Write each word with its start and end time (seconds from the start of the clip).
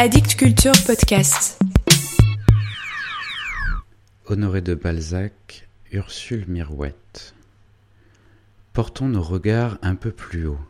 Addict 0.00 0.36
Culture 0.36 0.74
Podcast. 0.86 1.60
Honoré 4.26 4.60
de 4.60 4.76
Balzac, 4.76 5.66
Ursule 5.90 6.44
Mirouette. 6.46 7.34
Portons 8.74 9.08
nos 9.08 9.22
regards 9.22 9.76
un 9.82 9.96
peu 9.96 10.12
plus 10.12 10.46
haut. 10.46 10.60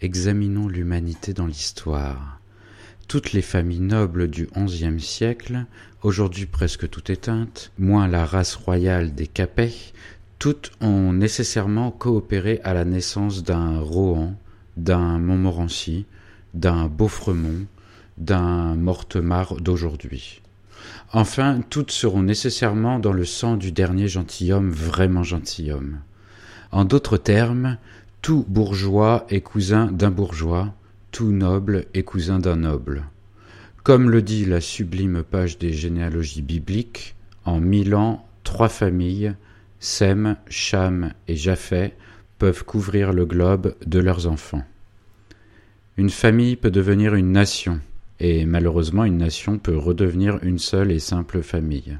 Examinons 0.00 0.68
l'humanité 0.68 1.32
dans 1.32 1.48
l'histoire. 1.48 2.38
Toutes 3.08 3.32
les 3.32 3.42
familles 3.42 3.80
nobles 3.80 4.28
du 4.28 4.46
XIe 4.56 5.00
siècle, 5.00 5.66
aujourd'hui 6.02 6.46
presque 6.46 6.88
toutes 6.88 7.10
éteintes, 7.10 7.72
moins 7.76 8.06
la 8.06 8.24
race 8.24 8.54
royale 8.54 9.16
des 9.16 9.26
Capets, 9.26 9.74
toutes 10.38 10.70
ont 10.80 11.12
nécessairement 11.12 11.90
coopéré 11.90 12.60
à 12.62 12.72
la 12.72 12.84
naissance 12.84 13.42
d'un 13.42 13.80
Rohan, 13.80 14.36
d'un 14.76 15.18
Montmorency, 15.18 16.06
d'un 16.54 16.86
Beaufremont, 16.86 17.66
d'un 18.20 18.76
Mortemart 18.76 19.56
d'aujourd'hui. 19.56 20.40
Enfin, 21.12 21.60
toutes 21.70 21.90
seront 21.90 22.22
nécessairement 22.22 23.00
dans 23.00 23.12
le 23.12 23.24
sang 23.24 23.56
du 23.56 23.72
dernier 23.72 24.06
gentilhomme 24.06 24.70
vraiment 24.70 25.24
gentilhomme. 25.24 26.00
En 26.70 26.84
d'autres 26.84 27.16
termes, 27.16 27.78
tout 28.22 28.44
bourgeois 28.46 29.26
est 29.28 29.40
cousin 29.40 29.86
d'un 29.86 30.10
bourgeois, 30.10 30.72
tout 31.10 31.32
noble 31.32 31.86
est 31.94 32.04
cousin 32.04 32.38
d'un 32.38 32.56
noble. 32.56 33.04
Comme 33.82 34.10
le 34.10 34.22
dit 34.22 34.44
la 34.44 34.60
sublime 34.60 35.22
page 35.22 35.58
des 35.58 35.72
généalogies 35.72 36.42
bibliques, 36.42 37.16
en 37.44 37.60
mille 37.60 37.94
ans, 37.94 38.26
trois 38.44 38.68
familles, 38.68 39.34
Sem, 39.80 40.36
Cham 40.48 41.14
et 41.26 41.36
Japhet, 41.36 41.96
peuvent 42.38 42.64
couvrir 42.64 43.12
le 43.12 43.24
globe 43.24 43.74
de 43.86 43.98
leurs 43.98 44.26
enfants. 44.26 44.62
Une 45.96 46.10
famille 46.10 46.56
peut 46.56 46.70
devenir 46.70 47.14
une 47.14 47.32
nation, 47.32 47.80
et 48.20 48.44
malheureusement 48.44 49.04
une 49.04 49.18
nation 49.18 49.58
peut 49.58 49.76
redevenir 49.76 50.38
une 50.42 50.58
seule 50.58 50.92
et 50.92 51.00
simple 51.00 51.42
famille. 51.42 51.98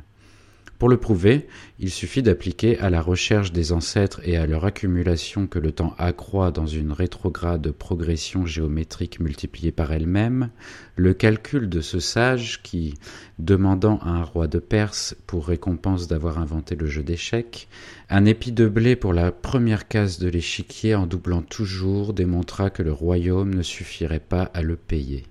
Pour 0.80 0.88
le 0.88 0.96
prouver, 0.96 1.46
il 1.78 1.90
suffit 1.90 2.22
d'appliquer 2.22 2.78
à 2.78 2.88
la 2.88 3.02
recherche 3.02 3.52
des 3.52 3.72
ancêtres 3.72 4.22
et 4.24 4.38
à 4.38 4.46
leur 4.46 4.64
accumulation 4.64 5.46
que 5.46 5.58
le 5.58 5.72
temps 5.72 5.94
accroît 5.98 6.52
dans 6.52 6.66
une 6.66 6.92
rétrograde 6.92 7.70
progression 7.70 8.46
géométrique 8.46 9.20
multipliée 9.20 9.72
par 9.72 9.92
elle-même, 9.92 10.48
le 10.96 11.12
calcul 11.12 11.68
de 11.68 11.82
ce 11.82 12.00
sage 12.00 12.62
qui, 12.62 12.94
demandant 13.38 13.98
à 13.98 14.08
un 14.08 14.22
roi 14.22 14.46
de 14.46 14.58
Perse 14.58 15.14
pour 15.26 15.48
récompense 15.48 16.08
d'avoir 16.08 16.38
inventé 16.38 16.76
le 16.76 16.86
jeu 16.86 17.02
d'échecs, 17.02 17.68
un 18.08 18.24
épi 18.24 18.50
de 18.50 18.66
blé 18.66 18.96
pour 18.96 19.12
la 19.12 19.32
première 19.32 19.86
case 19.86 20.18
de 20.18 20.30
l'échiquier 20.30 20.94
en 20.94 21.06
doublant 21.06 21.42
toujours 21.42 22.14
démontra 22.14 22.70
que 22.70 22.82
le 22.82 22.92
royaume 22.92 23.54
ne 23.54 23.62
suffirait 23.62 24.18
pas 24.18 24.44
à 24.44 24.62
le 24.62 24.76
payer. 24.76 25.29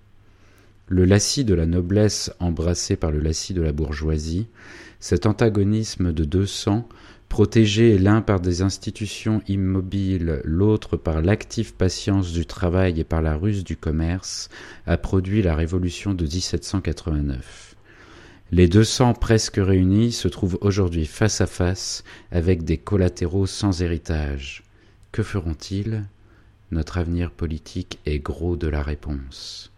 Le 0.92 1.06
lacis 1.06 1.46
de 1.46 1.54
la 1.54 1.68
noblesse 1.68 2.32
embrassé 2.40 2.96
par 2.96 3.12
le 3.12 3.20
lacis 3.20 3.54
de 3.54 3.62
la 3.62 3.72
bourgeoisie, 3.72 4.48
cet 5.00 5.28
antagonisme 5.28 6.12
de 6.12 6.26
deux 6.26 6.48
sangs, 6.48 6.90
protégés 7.30 8.00
l'un 8.00 8.22
par 8.22 8.40
des 8.40 8.64
institutions 8.64 9.44
immobiles, 9.48 10.42
l'autre 10.44 10.98
par 10.98 11.22
l'active 11.22 11.76
patience 11.76 12.34
du 12.34 12.48
travail 12.48 13.00
et 13.00 13.04
par 13.04 13.22
la 13.22 13.36
ruse 13.36 13.64
du 13.64 13.78
commerce, 13.78 14.50
a 14.88 14.98
produit 14.98 15.44
la 15.44 15.56
révolution 15.56 16.16
de 16.16 16.24
1789. 16.24 17.76
Les 18.52 18.68
deux 18.68 18.84
sangs 18.84 19.14
presque 19.14 19.58
réunis 19.58 20.12
se 20.12 20.28
trouvent 20.28 20.58
aujourd'hui 20.62 21.06
face 21.06 21.40
à 21.40 21.46
face 21.46 22.04
avec 22.32 22.64
des 22.64 22.80
collatéraux 22.80 23.46
sans 23.46 23.84
héritage. 23.84 24.64
Que 25.12 25.22
feront-ils? 25.22 26.04
Notre 26.72 26.98
avenir 26.98 27.30
politique 27.30 28.00
est 28.08 28.18
gros 28.18 28.56
de 28.56 28.68
la 28.68 28.82
réponse. 28.82 29.72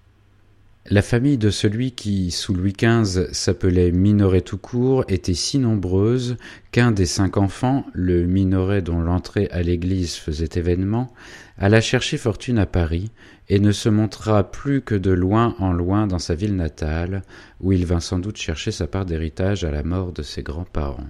La 0.89 1.03
famille 1.03 1.37
de 1.37 1.51
celui 1.51 1.91
qui, 1.91 2.31
sous 2.31 2.55
Louis 2.55 2.73
XV, 2.73 3.31
s'appelait 3.33 3.91
Minoret 3.91 4.41
tout 4.41 4.57
court, 4.57 5.05
était 5.09 5.35
si 5.35 5.59
nombreuse 5.59 6.37
qu'un 6.71 6.91
des 6.91 7.05
cinq 7.05 7.37
enfants, 7.37 7.85
le 7.93 8.25
Minoret 8.25 8.81
dont 8.81 8.99
l'entrée 8.99 9.47
à 9.51 9.61
l'église 9.61 10.15
faisait 10.15 10.49
événement, 10.55 11.13
alla 11.59 11.81
chercher 11.81 12.17
fortune 12.17 12.57
à 12.57 12.65
Paris 12.65 13.11
et 13.47 13.59
ne 13.59 13.71
se 13.71 13.89
montra 13.89 14.49
plus 14.49 14.81
que 14.81 14.95
de 14.95 15.11
loin 15.11 15.55
en 15.59 15.71
loin 15.71 16.07
dans 16.07 16.19
sa 16.19 16.33
ville 16.33 16.55
natale, 16.55 17.21
où 17.59 17.71
il 17.71 17.85
vint 17.85 17.99
sans 17.99 18.17
doute 18.17 18.37
chercher 18.37 18.71
sa 18.71 18.87
part 18.87 19.05
d'héritage 19.05 19.63
à 19.63 19.69
la 19.69 19.83
mort 19.83 20.11
de 20.11 20.23
ses 20.23 20.41
grands-parents. 20.41 21.05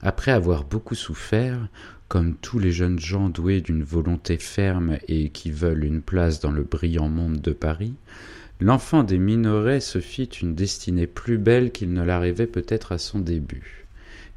Après 0.00 0.30
avoir 0.30 0.62
beaucoup 0.62 0.94
souffert, 0.94 1.68
comme 2.06 2.36
tous 2.36 2.60
les 2.60 2.70
jeunes 2.70 3.00
gens 3.00 3.30
doués 3.30 3.62
d'une 3.62 3.82
volonté 3.82 4.38
ferme 4.38 4.98
et 5.08 5.30
qui 5.30 5.50
veulent 5.50 5.84
une 5.84 6.02
place 6.02 6.38
dans 6.38 6.52
le 6.52 6.62
brillant 6.62 7.08
monde 7.08 7.40
de 7.40 7.52
Paris, 7.52 7.94
l'enfant 8.60 9.02
des 9.02 9.18
Minoret 9.18 9.80
se 9.80 10.00
fit 10.00 10.24
une 10.24 10.54
destinée 10.54 11.06
plus 11.06 11.38
belle 11.38 11.72
qu'il 11.72 11.92
ne 11.92 12.02
l'arrivait 12.02 12.46
peut-être 12.46 12.92
à 12.92 12.98
son 12.98 13.18
début, 13.18 13.86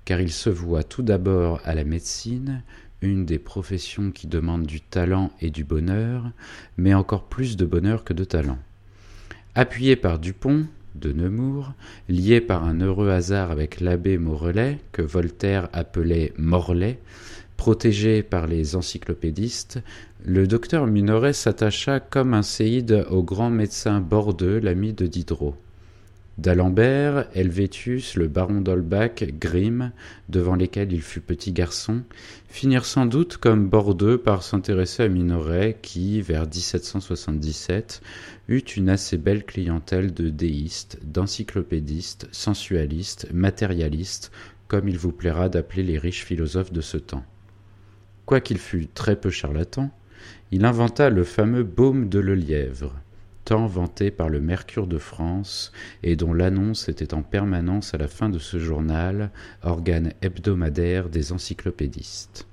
car 0.06 0.20
il 0.22 0.32
se 0.32 0.50
voit 0.50 0.84
tout 0.84 1.04
d'abord 1.04 1.62
à 1.66 1.76
la 1.76 1.84
médecine, 1.84 2.64
une 3.02 3.26
des 3.26 3.40
professions 3.40 4.12
qui 4.12 4.28
demandent 4.28 4.66
du 4.66 4.82
talent 4.82 5.32
et 5.40 5.50
du 5.50 5.64
bonheur, 5.64 6.32
mais 6.78 6.94
encore 6.94 7.30
plus 7.30 7.56
de 7.56 7.66
bonheur 7.66 8.04
que 8.04 8.14
de 8.14 8.26
talent. 8.26 8.60
Appuyé 9.56 9.96
par 9.96 10.20
Dupont, 10.20 10.68
de 10.96 11.12
Nemours, 11.12 11.74
lié 12.08 12.42
par 12.42 12.64
un 12.64 12.82
heureux 12.82 13.10
hasard 13.10 13.52
avec 13.52 13.80
l'abbé 13.80 14.18
Morellet, 14.18 14.80
que 14.92 15.02
Voltaire 15.02 15.70
appelait 15.74 16.34
Morlaix, 16.38 17.00
Protégé 17.60 18.24
par 18.24 18.48
les 18.48 18.78
encyclopédistes, 18.78 19.82
le 20.24 20.48
docteur 20.48 20.88
Minoret 20.88 21.34
s'attacha 21.34 22.00
comme 22.00 22.34
un 22.34 22.42
séide 22.42 23.06
au 23.10 23.22
grand 23.22 23.50
médecin 23.50 24.00
Bordeux, 24.00 24.60
l'ami 24.60 24.94
de 24.94 25.08
Diderot. 25.08 25.56
D'Alembert, 26.40 27.28
Helvétius, 27.34 28.16
le 28.16 28.30
baron 28.30 28.62
d'Holbach, 28.62 29.26
Grimm, 29.42 29.92
devant 30.30 30.56
lesquels 30.56 30.94
il 30.94 31.02
fut 31.02 31.20
petit 31.20 31.52
garçon, 31.52 32.04
finirent 32.48 32.86
sans 32.86 33.06
doute 33.06 33.36
comme 33.36 33.68
Bordeux 33.68 34.18
par 34.18 34.42
s'intéresser 34.42 35.04
à 35.04 35.10
Minoret 35.10 35.78
qui, 35.82 36.22
vers 36.22 36.44
1777, 36.44 38.02
eut 38.48 38.60
une 38.60 38.88
assez 38.88 39.18
belle 39.18 39.44
clientèle 39.44 40.14
de 40.14 40.30
déistes, 40.30 40.98
d'encyclopédistes, 41.04 42.30
sensualistes, 42.32 43.28
matérialistes, 43.34 44.32
comme 44.70 44.88
il 44.88 44.98
vous 44.98 45.12
plaira 45.12 45.50
d'appeler 45.50 45.84
les 45.84 45.98
riches 45.98 46.24
philosophes 46.24 46.72
de 46.72 46.80
ce 46.80 46.96
temps. 46.96 47.26
Quoiqu'il 48.26 48.60
fût 48.60 48.88
très 48.88 49.18
peu 49.18 49.30
charlatan, 49.30 49.92
il 50.52 50.64
inventa 50.64 51.10
le 51.10 51.26
fameux 51.26 51.64
baume 51.64 52.08
de 52.08 52.20
Lelièvre, 52.20 52.96
tant 53.50 53.66
vanté 53.66 54.12
par 54.12 54.30
le 54.30 54.40
Mercure 54.40 54.86
de 54.86 55.00
France 55.00 55.72
et 56.04 56.16
dont 56.16 56.36
l'annonce 56.36 56.88
était 56.88 57.16
en 57.16 57.24
permanence 57.24 57.96
à 57.96 57.98
la 57.98 58.08
fin 58.08 58.30
de 58.30 58.38
ce 58.38 58.60
journal, 58.60 59.32
organe 59.64 60.14
hebdomadaire 60.22 61.10
des 61.10 61.32
encyclopédistes. 61.32 62.46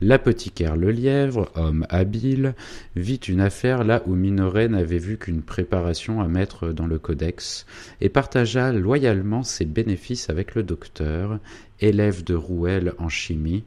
L'apothicaire 0.00 0.74
Lelièvre, 0.74 1.52
homme 1.54 1.86
habile, 1.90 2.56
vit 2.96 3.20
une 3.28 3.40
affaire 3.40 3.84
là 3.84 4.02
où 4.06 4.16
Minoret 4.16 4.66
n'avait 4.66 4.98
vu 4.98 5.16
qu'une 5.16 5.42
préparation 5.42 6.20
à 6.20 6.26
mettre 6.26 6.72
dans 6.72 6.88
le 6.88 6.98
codex, 6.98 7.64
et 8.00 8.08
partagea 8.08 8.72
loyalement 8.72 9.44
ses 9.44 9.64
bénéfices 9.64 10.28
avec 10.28 10.56
le 10.56 10.64
docteur, 10.64 11.38
élève 11.78 12.24
de 12.24 12.34
Rouelle 12.34 12.94
en 12.98 13.08
chimie, 13.08 13.62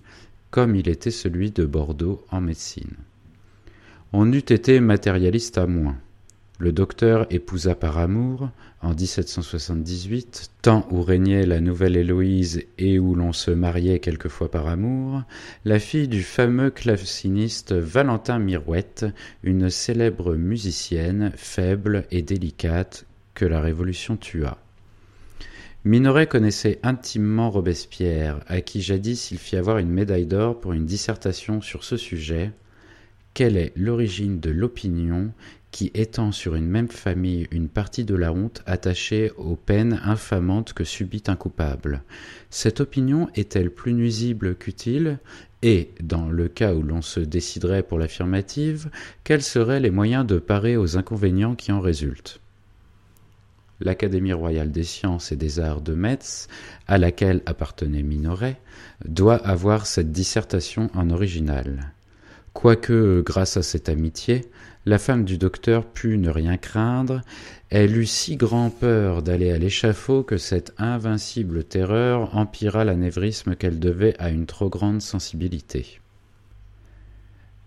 comme 0.52 0.76
il 0.76 0.90
était 0.90 1.10
celui 1.10 1.52
de 1.52 1.64
Bordeaux 1.64 2.26
en 2.32 2.42
médecine. 2.42 2.98
On 4.12 4.30
eût 4.34 4.40
été 4.40 4.82
matérialiste 4.82 5.58
à 5.58 5.66
moins. 5.66 5.96
Le 6.62 6.74
docteur 6.74 7.26
épousa 7.30 7.74
par 7.74 7.98
amour, 7.98 8.50
en 8.82 8.94
1778, 8.94 10.52
temps 10.62 10.86
où 10.92 11.02
régnait 11.02 11.46
la 11.46 11.62
nouvelle 11.62 11.96
Héloïse 11.96 12.66
et 12.78 13.00
où 13.00 13.16
l'on 13.16 13.32
se 13.32 13.50
mariait 13.50 14.00
quelquefois 14.00 14.52
par 14.52 14.68
amour, 14.68 15.24
la 15.64 15.80
fille 15.80 16.10
du 16.10 16.22
fameux 16.22 16.70
claveciniste 16.70 17.72
Valentin 17.72 18.40
Mirouette, 18.40 19.06
une 19.42 19.70
célèbre 19.70 20.36
musicienne, 20.36 21.32
faible 21.38 22.04
et 22.12 22.24
délicate, 22.24 23.06
que 23.36 23.46
la 23.46 23.62
Révolution 23.62 24.18
tua. 24.18 24.58
Minoret 25.86 26.28
connaissait 26.28 26.80
intimement 26.84 27.52
Robespierre, 27.52 28.42
à 28.48 28.60
qui 28.60 28.82
jadis 28.82 29.32
il 29.32 29.38
fit 29.38 29.56
avoir 29.56 29.78
une 29.78 29.92
médaille 29.92 30.26
d'or 30.26 30.60
pour 30.60 30.74
une 30.74 30.86
dissertation 30.86 31.62
sur 31.62 31.86
ce 31.86 31.96
sujet. 31.96 32.52
Quelle 33.34 33.56
est 33.56 33.72
l'origine 33.78 34.42
de 34.42 34.50
l'opinion 34.50 35.32
qui 35.72 35.92
étend 35.94 36.32
sur 36.32 36.56
une 36.56 36.68
même 36.68 36.88
famille 36.88 37.48
une 37.52 37.70
partie 37.70 38.06
de 38.06 38.16
la 38.16 38.34
honte 38.34 38.64
attachée 38.66 39.32
aux 39.38 39.56
peines 39.56 40.02
infamantes 40.04 40.74
que 40.74 40.84
subit 40.84 41.24
un 41.28 41.36
coupable. 41.36 42.04
Cette 42.50 42.82
opinion 42.82 43.30
est-elle 43.36 43.72
plus 43.72 43.94
nuisible 43.94 44.56
qu'utile? 44.56 45.20
Et, 45.62 45.92
dans 46.02 46.30
le 46.30 46.48
cas 46.48 46.74
où 46.74 46.82
l'on 46.82 47.02
se 47.02 47.20
déciderait 47.20 47.84
pour 47.84 48.00
l'affirmative, 48.00 48.90
quels 49.24 49.44
seraient 49.44 49.80
les 49.80 49.92
moyens 49.92 50.26
de 50.26 50.40
parer 50.40 50.78
aux 50.78 50.98
inconvénients 50.98 51.56
qui 51.56 51.72
en 51.72 51.82
résultent? 51.82 52.40
l'Académie 53.80 54.34
royale 54.34 54.72
des 54.72 54.84
sciences 54.84 55.32
et 55.32 55.36
des 55.36 55.60
arts 55.60 55.82
de 55.82 55.94
Metz, 55.94 56.48
à 56.88 56.98
laquelle 56.98 57.42
appartenait 57.46 58.04
Minoret, 58.04 58.60
doit 59.06 59.36
avoir 59.36 59.86
cette 59.86 60.12
dissertation 60.12 60.90
en 60.94 61.10
original. 61.10 61.94
Quoique, 62.62 63.24
grâce 63.26 63.56
à 63.56 63.64
cette 63.64 63.88
amitié, 63.88 64.42
la 64.86 64.98
femme 65.00 65.24
du 65.24 65.38
docteur 65.38 65.86
put 65.86 66.18
ne 66.18 66.30
rien 66.30 66.58
craindre, 66.58 67.22
elle 67.70 67.96
eut 67.96 68.06
si 68.06 68.36
grand 68.36 68.70
peur 68.70 69.24
d'aller 69.24 69.50
à 69.52 69.58
l'échafaud 69.58 70.24
que 70.24 70.36
cette 70.36 70.74
invincible 70.78 71.64
terreur 71.64 72.36
empira 72.36 72.84
l'anévrisme 72.84 73.56
qu'elle 73.56 73.80
devait 73.80 74.14
à 74.20 74.30
une 74.30 74.46
trop 74.46 74.68
grande 74.68 75.02
sensibilité. 75.02 76.02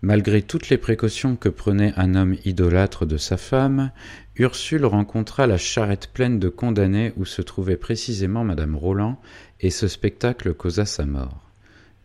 Malgré 0.02 0.42
toutes 0.42 0.68
les 0.68 0.76
précautions 0.76 1.36
que 1.36 1.48
prenait 1.48 1.94
un 1.96 2.14
homme 2.14 2.36
idolâtre 2.44 3.06
de 3.06 3.16
sa 3.16 3.38
femme, 3.38 3.92
Ursule 4.36 4.84
rencontra 4.84 5.46
la 5.46 5.56
charrette 5.56 6.10
pleine 6.12 6.38
de 6.38 6.50
condamnés 6.50 7.14
où 7.16 7.24
se 7.24 7.40
trouvait 7.40 7.78
précisément 7.78 8.44
madame 8.44 8.76
Roland, 8.76 9.18
et 9.58 9.70
ce 9.70 9.88
spectacle 9.88 10.52
causa 10.52 10.84
sa 10.84 11.06
mort. 11.06 11.41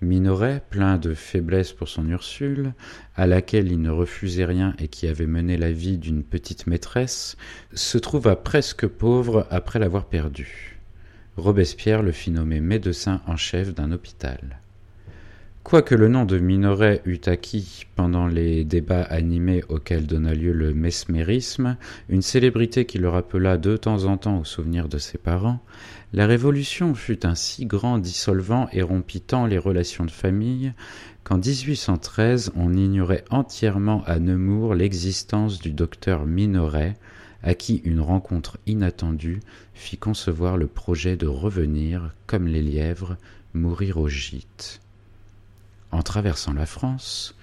Minoret, 0.01 0.61
plein 0.69 0.97
de 0.97 1.15
faiblesse 1.15 1.73
pour 1.73 1.87
son 1.87 2.07
Ursule, 2.07 2.73
à 3.15 3.25
laquelle 3.25 3.71
il 3.71 3.81
ne 3.81 3.89
refusait 3.89 4.45
rien 4.45 4.75
et 4.77 4.87
qui 4.87 5.07
avait 5.07 5.25
mené 5.25 5.57
la 5.57 5.71
vie 5.71 5.97
d'une 5.97 6.23
petite 6.23 6.67
maîtresse, 6.67 7.35
se 7.73 7.97
trouva 7.97 8.35
presque 8.35 8.85
pauvre 8.85 9.47
après 9.49 9.79
l'avoir 9.79 10.05
perdue. 10.05 10.77
Robespierre 11.35 12.03
le 12.03 12.11
fit 12.11 12.31
nommer 12.31 12.59
médecin 12.59 13.21
en 13.25 13.37
chef 13.37 13.73
d'un 13.73 13.91
hôpital. 13.91 14.59
Quoique 15.67 15.95
le 15.95 16.07
nom 16.07 16.23
de 16.23 16.39
Minoret 16.39 17.01
eût 17.03 17.19
acquis, 17.25 17.87
pendant 17.97 18.25
les 18.25 18.63
débats 18.63 19.01
animés 19.01 19.65
auxquels 19.67 20.07
donna 20.07 20.33
lieu 20.33 20.53
le 20.53 20.73
mesmérisme, 20.73 21.75
une 22.07 22.21
célébrité 22.21 22.85
qui 22.85 22.99
le 22.99 23.09
rappela 23.09 23.57
de 23.57 23.75
temps 23.75 24.05
en 24.05 24.15
temps 24.15 24.39
au 24.39 24.45
souvenir 24.45 24.87
de 24.87 24.97
ses 24.97 25.17
parents, 25.17 25.59
la 26.13 26.25
Révolution 26.25 26.95
fut 26.95 27.25
un 27.25 27.35
si 27.35 27.65
grand 27.65 27.97
dissolvant 27.97 28.69
et 28.71 28.81
rompit 28.81 29.19
tant 29.19 29.45
les 29.45 29.57
relations 29.57 30.05
de 30.05 30.09
famille 30.09 30.71
qu'en 31.25 31.37
1813 31.37 32.53
on 32.55 32.73
ignorait 32.73 33.25
entièrement 33.29 34.05
à 34.05 34.19
Nemours 34.19 34.73
l'existence 34.73 35.59
du 35.59 35.73
docteur 35.73 36.25
Minoret, 36.25 36.95
à 37.43 37.55
qui 37.55 37.81
une 37.83 37.99
rencontre 37.99 38.57
inattendue 38.67 39.41
fit 39.73 39.97
concevoir 39.97 40.55
le 40.55 40.67
projet 40.67 41.17
de 41.17 41.27
revenir, 41.27 42.15
comme 42.25 42.47
les 42.47 42.61
lièvres, 42.61 43.17
mourir 43.53 43.97
au 43.97 44.07
gîte. 44.07 44.79
En 45.91 46.01
traversant 46.01 46.53
la 46.53 46.65
France, 46.65 47.35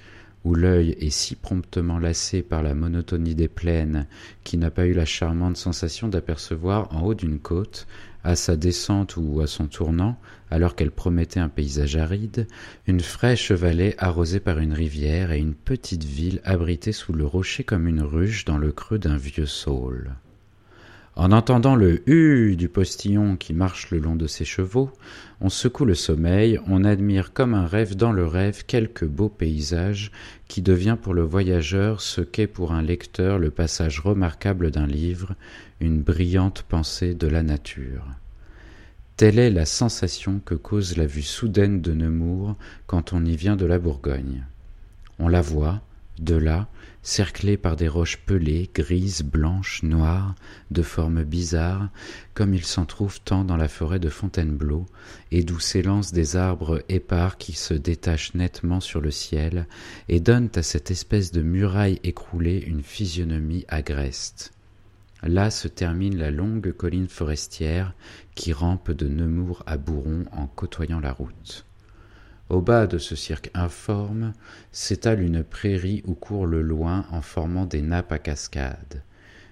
où 0.44 0.54
l'œil 0.54 0.90
est 1.00 1.10
si 1.10 1.34
promptement 1.34 1.98
lassé 1.98 2.42
par 2.42 2.62
la 2.62 2.74
monotonie 2.74 3.34
des 3.34 3.48
plaines 3.48 4.06
qui 4.44 4.58
n'a 4.58 4.70
pas 4.70 4.86
eu 4.86 4.92
la 4.92 5.06
charmante 5.06 5.56
sensation 5.56 6.08
d'apercevoir 6.08 6.94
en 6.94 7.02
haut 7.02 7.14
d'une 7.14 7.38
côte, 7.38 7.86
à 8.22 8.36
sa 8.36 8.56
descente 8.56 9.16
ou 9.16 9.40
à 9.40 9.46
son 9.46 9.66
tournant, 9.66 10.18
alors 10.50 10.76
qu'elle 10.76 10.90
promettait 10.90 11.40
un 11.40 11.48
paysage 11.48 11.96
aride, 11.96 12.46
une 12.86 13.00
fraîche 13.00 13.52
vallée 13.52 13.94
arrosée 13.98 14.40
par 14.40 14.58
une 14.58 14.72
rivière 14.72 15.32
et 15.32 15.38
une 15.38 15.54
petite 15.54 16.04
ville 16.04 16.40
abritée 16.44 16.92
sous 16.92 17.12
le 17.12 17.26
rocher 17.26 17.64
comme 17.64 17.86
une 17.86 18.02
ruche 18.02 18.44
dans 18.44 18.58
le 18.58 18.72
creux 18.72 18.98
d'un 18.98 19.16
vieux 19.16 19.46
saule. 19.46 20.14
En 21.16 21.30
entendant 21.30 21.76
le 21.76 22.02
hu 22.10 22.56
du 22.56 22.68
postillon 22.68 23.36
qui 23.36 23.52
marche 23.52 23.92
le 23.92 23.98
long 23.98 24.16
de 24.16 24.26
ses 24.26 24.44
chevaux, 24.44 24.90
on 25.40 25.48
secoue 25.48 25.84
le 25.84 25.94
sommeil, 25.94 26.58
on 26.66 26.82
admire 26.82 27.32
comme 27.32 27.54
un 27.54 27.66
rêve 27.66 27.94
dans 27.94 28.10
le 28.10 28.26
rêve 28.26 28.64
quelque 28.66 29.04
beau 29.04 29.28
paysage 29.28 30.10
qui 30.48 30.60
devient 30.60 30.96
pour 31.00 31.14
le 31.14 31.22
voyageur 31.22 32.00
ce 32.00 32.20
qu'est 32.20 32.48
pour 32.48 32.72
un 32.72 32.82
lecteur 32.82 33.38
le 33.38 33.50
passage 33.50 34.00
remarquable 34.00 34.72
d'un 34.72 34.88
livre, 34.88 35.36
une 35.80 36.02
brillante 36.02 36.64
pensée 36.68 37.14
de 37.14 37.28
la 37.28 37.44
nature. 37.44 38.06
Telle 39.16 39.38
est 39.38 39.50
la 39.50 39.66
sensation 39.66 40.40
que 40.44 40.56
cause 40.56 40.96
la 40.96 41.06
vue 41.06 41.22
soudaine 41.22 41.80
de 41.80 41.92
Nemours 41.92 42.56
quand 42.88 43.12
on 43.12 43.24
y 43.24 43.36
vient 43.36 43.54
de 43.54 43.66
la 43.66 43.78
Bourgogne. 43.78 44.44
On 45.20 45.28
la 45.28 45.40
voit, 45.40 45.80
de 46.18 46.34
là, 46.34 46.68
cerclée 47.02 47.56
par 47.56 47.76
des 47.76 47.88
roches 47.88 48.18
pelées, 48.18 48.70
grises, 48.74 49.22
blanches, 49.22 49.82
noires, 49.82 50.34
de 50.70 50.82
formes 50.82 51.22
bizarres, 51.22 51.90
comme 52.32 52.54
il 52.54 52.64
s'en 52.64 52.86
trouve 52.86 53.20
tant 53.20 53.44
dans 53.44 53.56
la 53.56 53.68
forêt 53.68 53.98
de 53.98 54.08
Fontainebleau, 54.08 54.86
et 55.30 55.42
d'où 55.42 55.60
s'élancent 55.60 56.12
des 56.12 56.36
arbres 56.36 56.82
épars 56.88 57.36
qui 57.36 57.52
se 57.52 57.74
détachent 57.74 58.34
nettement 58.34 58.80
sur 58.80 59.00
le 59.00 59.10
ciel, 59.10 59.66
et 60.08 60.20
donnent 60.20 60.50
à 60.54 60.62
cette 60.62 60.90
espèce 60.90 61.30
de 61.30 61.42
muraille 61.42 62.00
écroulée 62.04 62.64
une 62.66 62.82
physionomie 62.82 63.64
agreste. 63.68 64.52
Là 65.22 65.50
se 65.50 65.68
termine 65.68 66.18
la 66.18 66.30
longue 66.30 66.72
colline 66.72 67.08
forestière 67.08 67.94
qui 68.34 68.52
rampe 68.52 68.90
de 68.90 69.08
Nemours 69.08 69.62
à 69.66 69.78
Bourron 69.78 70.26
en 70.32 70.46
côtoyant 70.46 71.00
la 71.00 71.12
route. 71.12 71.64
Au 72.54 72.60
bas 72.60 72.86
de 72.86 72.98
ce 72.98 73.16
cirque 73.16 73.50
informe 73.52 74.32
s'étale 74.70 75.20
une 75.22 75.42
prairie 75.42 76.04
où 76.06 76.14
court 76.14 76.46
le 76.46 76.62
loin 76.62 77.04
en 77.10 77.20
formant 77.20 77.66
des 77.66 77.82
nappes 77.82 78.12
à 78.12 78.20
cascades. 78.20 79.02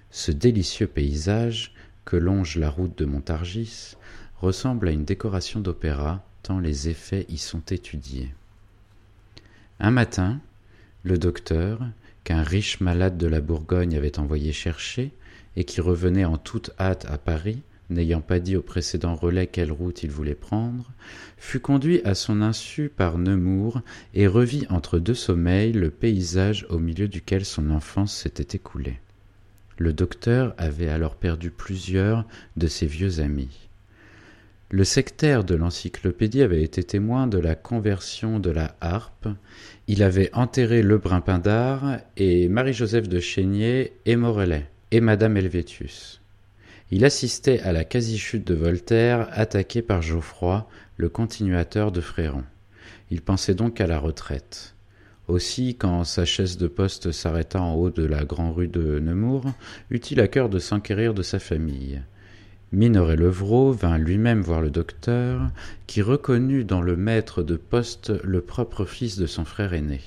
Ce 0.09 0.31
délicieux 0.31 0.87
paysage, 0.87 1.73
que 2.05 2.15
longe 2.15 2.55
la 2.55 2.69
route 2.69 2.97
de 2.97 3.03
Montargis, 3.03 3.97
ressemble 4.39 4.87
à 4.87 4.91
une 4.91 5.03
décoration 5.03 5.59
d'opéra, 5.59 6.23
tant 6.43 6.59
les 6.59 6.87
effets 6.87 7.25
y 7.27 7.37
sont 7.37 7.63
étudiés. 7.71 8.33
Un 9.81 9.91
matin, 9.91 10.39
le 11.03 11.17
docteur, 11.17 11.81
qu'un 12.23 12.41
riche 12.41 12.79
malade 12.79 13.17
de 13.17 13.27
la 13.27 13.41
Bourgogne 13.41 13.97
avait 13.97 14.17
envoyé 14.17 14.53
chercher, 14.53 15.11
et 15.57 15.65
qui 15.65 15.81
revenait 15.81 16.23
en 16.23 16.37
toute 16.37 16.71
hâte 16.79 17.05
à 17.09 17.17
Paris, 17.17 17.63
n'ayant 17.93 18.21
pas 18.21 18.39
dit 18.39 18.55
au 18.55 18.61
précédent 18.61 19.15
relais 19.15 19.47
quelle 19.47 19.71
route 19.71 20.03
il 20.03 20.11
voulait 20.11 20.35
prendre, 20.35 20.91
fut 21.37 21.59
conduit 21.59 22.01
à 22.03 22.15
son 22.15 22.41
insu 22.41 22.89
par 22.89 23.17
Nemours 23.17 23.81
et 24.13 24.27
revit 24.27 24.65
entre 24.69 24.99
deux 24.99 25.13
sommeils 25.13 25.71
le 25.71 25.89
paysage 25.89 26.65
au 26.69 26.79
milieu 26.79 27.07
duquel 27.07 27.45
son 27.45 27.69
enfance 27.69 28.15
s'était 28.15 28.57
écoulée. 28.57 28.99
Le 29.77 29.93
docteur 29.93 30.53
avait 30.57 30.89
alors 30.89 31.15
perdu 31.15 31.49
plusieurs 31.49 32.25
de 32.57 32.67
ses 32.67 32.85
vieux 32.85 33.19
amis. 33.19 33.69
Le 34.73 34.83
sectaire 34.83 35.43
de 35.43 35.53
l'encyclopédie 35.53 36.41
avait 36.41 36.63
été 36.63 36.83
témoin 36.83 37.27
de 37.27 37.37
la 37.37 37.53
conversion 37.53 38.39
de 38.39 38.49
la 38.49 38.75
harpe. 38.81 39.27
Il 39.87 40.01
avait 40.01 40.33
enterré 40.33 40.81
Lebrun 40.81 41.21
Pindar 41.21 41.99
et 42.17 42.47
Marie-Joseph 42.47 43.07
de 43.07 43.19
Chénier 43.19 43.93
et 44.07 44.15
Morellet 44.15 44.67
et 44.89 44.99
Madame 44.99 45.37
Helvétius. 45.37 46.22
Il 46.91 47.05
assistait 47.05 47.59
à 47.61 47.71
la 47.71 47.83
quasi-chute 47.83 48.45
de 48.45 48.53
Voltaire, 48.53 49.27
attaqué 49.31 49.81
par 49.81 50.01
Geoffroy, 50.01 50.67
le 50.97 51.09
continuateur 51.09 51.91
de 51.91 52.01
Fréron. 52.01 52.43
Il 53.09 53.21
pensait 53.21 53.55
donc 53.55 53.81
à 53.81 53.87
la 53.87 53.99
retraite. 53.99 54.75
Aussi, 55.27 55.75
quand 55.75 56.03
sa 56.03 56.25
chaise 56.25 56.57
de 56.57 56.67
poste 56.67 57.11
s'arrêta 57.11 57.61
en 57.61 57.75
haut 57.75 57.89
de 57.89 58.05
la 58.05 58.25
grande 58.25 58.55
rue 58.55 58.67
de 58.67 58.99
Nemours, 58.99 59.53
eut-il 59.89 60.19
à 60.19 60.27
cœur 60.27 60.49
de 60.49 60.59
s'enquérir 60.59 61.13
de 61.13 61.23
sa 61.23 61.39
famille. 61.39 62.01
Minoret 62.73 63.15
Levrault 63.15 63.71
vint 63.71 63.97
lui-même 63.97 64.41
voir 64.41 64.61
le 64.61 64.69
docteur, 64.69 65.49
qui 65.87 66.01
reconnut 66.01 66.65
dans 66.65 66.81
le 66.81 66.97
maître 66.97 67.43
de 67.43 67.55
poste 67.55 68.11
le 68.23 68.41
propre 68.41 68.85
fils 68.85 69.17
de 69.17 69.27
son 69.27 69.45
frère 69.45 69.73
aîné. 69.73 70.01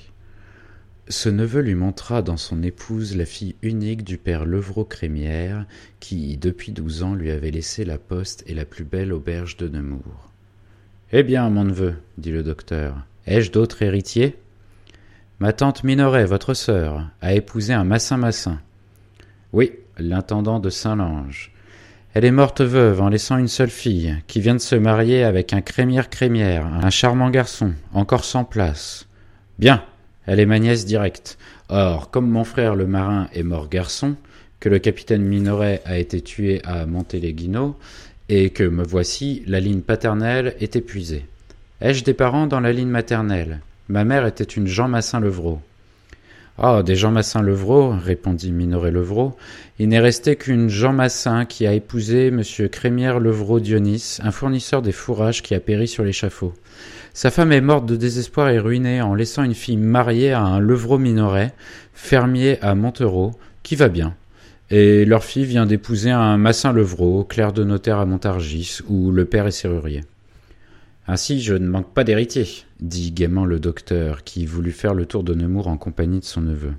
Ce 1.09 1.29
neveu 1.29 1.61
lui 1.61 1.75
montra 1.75 2.21
dans 2.21 2.35
son 2.35 2.61
épouse 2.63 3.15
la 3.15 3.25
fille 3.25 3.55
unique 3.61 4.03
du 4.03 4.17
père 4.17 4.43
Levrault-Crémière, 4.43 5.65
qui, 6.01 6.35
depuis 6.35 6.73
douze 6.73 7.01
ans, 7.01 7.15
lui 7.15 7.31
avait 7.31 7.51
laissé 7.51 7.85
la 7.85 7.97
poste 7.97 8.43
et 8.45 8.53
la 8.53 8.65
plus 8.65 8.83
belle 8.83 9.13
auberge 9.13 9.55
de 9.55 9.69
Nemours. 9.69 10.31
Eh 11.13 11.23
bien, 11.23 11.49
mon 11.49 11.63
neveu, 11.63 11.95
dit 12.17 12.31
le 12.31 12.43
docteur, 12.43 13.05
ai-je 13.25 13.53
d'autres 13.53 13.81
héritiers? 13.83 14.35
Ma 15.39 15.53
tante 15.53 15.85
Minoret, 15.85 16.25
votre 16.25 16.53
sœur, 16.53 17.09
a 17.21 17.33
épousé 17.33 17.71
un 17.71 17.85
Massin-Massin. 17.85 18.59
Oui, 19.53 19.71
l'intendant 19.97 20.59
de 20.59 20.69
Saint-Lange. 20.69 21.53
Elle 22.13 22.25
est 22.25 22.31
morte 22.31 22.59
veuve 22.59 22.99
en 22.99 23.07
laissant 23.07 23.37
une 23.37 23.47
seule 23.47 23.69
fille, 23.69 24.17
qui 24.27 24.41
vient 24.41 24.55
de 24.55 24.59
se 24.59 24.75
marier 24.75 25.23
avec 25.23 25.53
un 25.53 25.61
Crémière-Crémière, 25.61 26.65
un 26.65 26.89
charmant 26.89 27.29
garçon, 27.29 27.71
encore 27.93 28.25
sans 28.25 28.43
place. 28.43 29.07
Bien, 29.57 29.85
elle 30.27 30.39
est 30.39 30.45
ma 30.45 30.59
nièce 30.59 30.85
directe. 30.85 31.37
Or, 31.69 32.11
comme 32.11 32.29
mon 32.29 32.43
frère 32.43 32.75
le 32.75 32.85
marin 32.85 33.27
est 33.33 33.43
mort 33.43 33.69
garçon, 33.69 34.15
que 34.59 34.69
le 34.69 34.79
capitaine 34.79 35.23
Minoret 35.23 35.81
a 35.85 35.97
été 35.97 36.21
tué 36.21 36.61
à 36.63 36.85
Montéléguino, 36.85 37.75
et 38.29 38.49
que 38.49 38.63
me 38.63 38.83
voici, 38.83 39.43
la 39.47 39.59
ligne 39.59 39.81
paternelle 39.81 40.55
est 40.59 40.75
épuisée. 40.75 41.25
Ai-je 41.79 42.03
des 42.03 42.13
parents 42.13 42.47
dans 42.47 42.59
la 42.59 42.73
ligne 42.73 42.89
maternelle? 42.89 43.61
Ma 43.87 44.03
mère 44.03 44.25
était 44.25 44.43
une 44.43 44.67
Jean 44.67 44.89
Massin 44.89 45.19
Levrault. 45.19 45.61
Ah, 46.57 46.81
des 46.83 46.95
Jean 46.95 47.11
Massin 47.11 47.43
Levrault, 47.43 47.95
répondit 48.03 48.51
Minoret 48.51 48.91
Levrault. 48.91 49.37
Il 49.77 49.89
n'est 49.89 49.99
resté 49.99 50.35
qu'une 50.35 50.69
Jean 50.69 50.91
Massin 50.91 51.45
qui 51.45 51.67
a 51.67 51.73
épousé 51.73 52.27
M. 52.27 52.41
Crémière 52.69 53.19
Levrault 53.19 53.59
Dionis, 53.59 54.17
un 54.23 54.31
fournisseur 54.31 54.81
des 54.81 54.91
fourrages 54.91 55.43
qui 55.43 55.53
a 55.53 55.59
péri 55.59 55.87
sur 55.87 56.03
l'échafaud. 56.03 56.53
Sa 57.17 57.31
femme 57.31 57.51
est 57.51 57.61
morte 57.61 57.87
de 57.87 57.95
désespoir 57.95 58.49
et 58.49 58.59
ruinée 58.59 59.01
en 59.01 59.15
laissant 59.15 59.41
une 59.41 59.55
fille 59.55 59.75
mariée 59.75 60.33
à 60.33 60.43
un 60.43 60.59
Levrault 60.59 60.99
Minoret, 60.99 61.55
fermier 61.95 62.61
à 62.61 62.75
Montereau, 62.75 63.31
qui 63.63 63.75
va 63.75 63.89
bien. 63.89 64.15
Et 64.69 65.03
leur 65.03 65.23
fille 65.23 65.45
vient 65.45 65.65
d'épouser 65.65 66.11
un 66.11 66.37
Massin 66.37 66.73
Levrault, 66.73 67.23
clerc 67.23 67.53
de 67.53 67.63
notaire 67.63 67.97
à 67.97 68.05
Montargis, 68.05 68.81
où 68.87 69.11
le 69.11 69.25
père 69.25 69.47
est 69.47 69.51
serrurier. 69.51 70.03
Ainsi 71.07 71.41
je 71.41 71.55
ne 71.55 71.67
manque 71.67 71.91
pas 71.91 72.03
d'héritier, 72.03 72.45
dit 72.81 73.11
gaiement 73.11 73.45
le 73.45 73.59
docteur, 73.59 74.23
qui 74.23 74.45
voulut 74.45 74.71
faire 74.71 74.93
le 74.93 75.07
tour 75.07 75.23
de 75.23 75.33
Nemours 75.33 75.69
en 75.69 75.77
compagnie 75.77 76.19
de 76.19 76.23
son 76.23 76.41
neveu. 76.41 76.73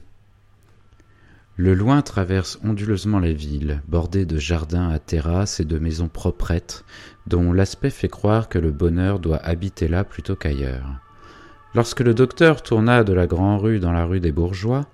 Le 1.56 1.74
loin 1.74 2.00
traverse 2.02 2.60
onduleusement 2.62 3.18
la 3.18 3.32
ville, 3.32 3.82
bordée 3.88 4.24
de 4.24 4.38
jardins 4.38 4.90
à 4.90 5.00
terrasses 5.00 5.58
et 5.58 5.64
de 5.64 5.80
maisons 5.80 6.06
proprettes, 6.06 6.84
dont 7.28 7.52
l'aspect 7.52 7.90
fait 7.90 8.08
croire 8.08 8.48
que 8.48 8.58
le 8.58 8.70
bonheur 8.70 9.18
doit 9.18 9.38
habiter 9.38 9.86
là 9.86 10.04
plutôt 10.04 10.36
qu'ailleurs. 10.36 11.00
Lorsque 11.74 12.00
le 12.00 12.14
docteur 12.14 12.62
tourna 12.62 13.04
de 13.04 13.12
la 13.12 13.26
grande 13.26 13.60
rue 13.60 13.78
dans 13.78 13.92
la 13.92 14.04
rue 14.04 14.20
des 14.20 14.32
Bourgeois, 14.32 14.86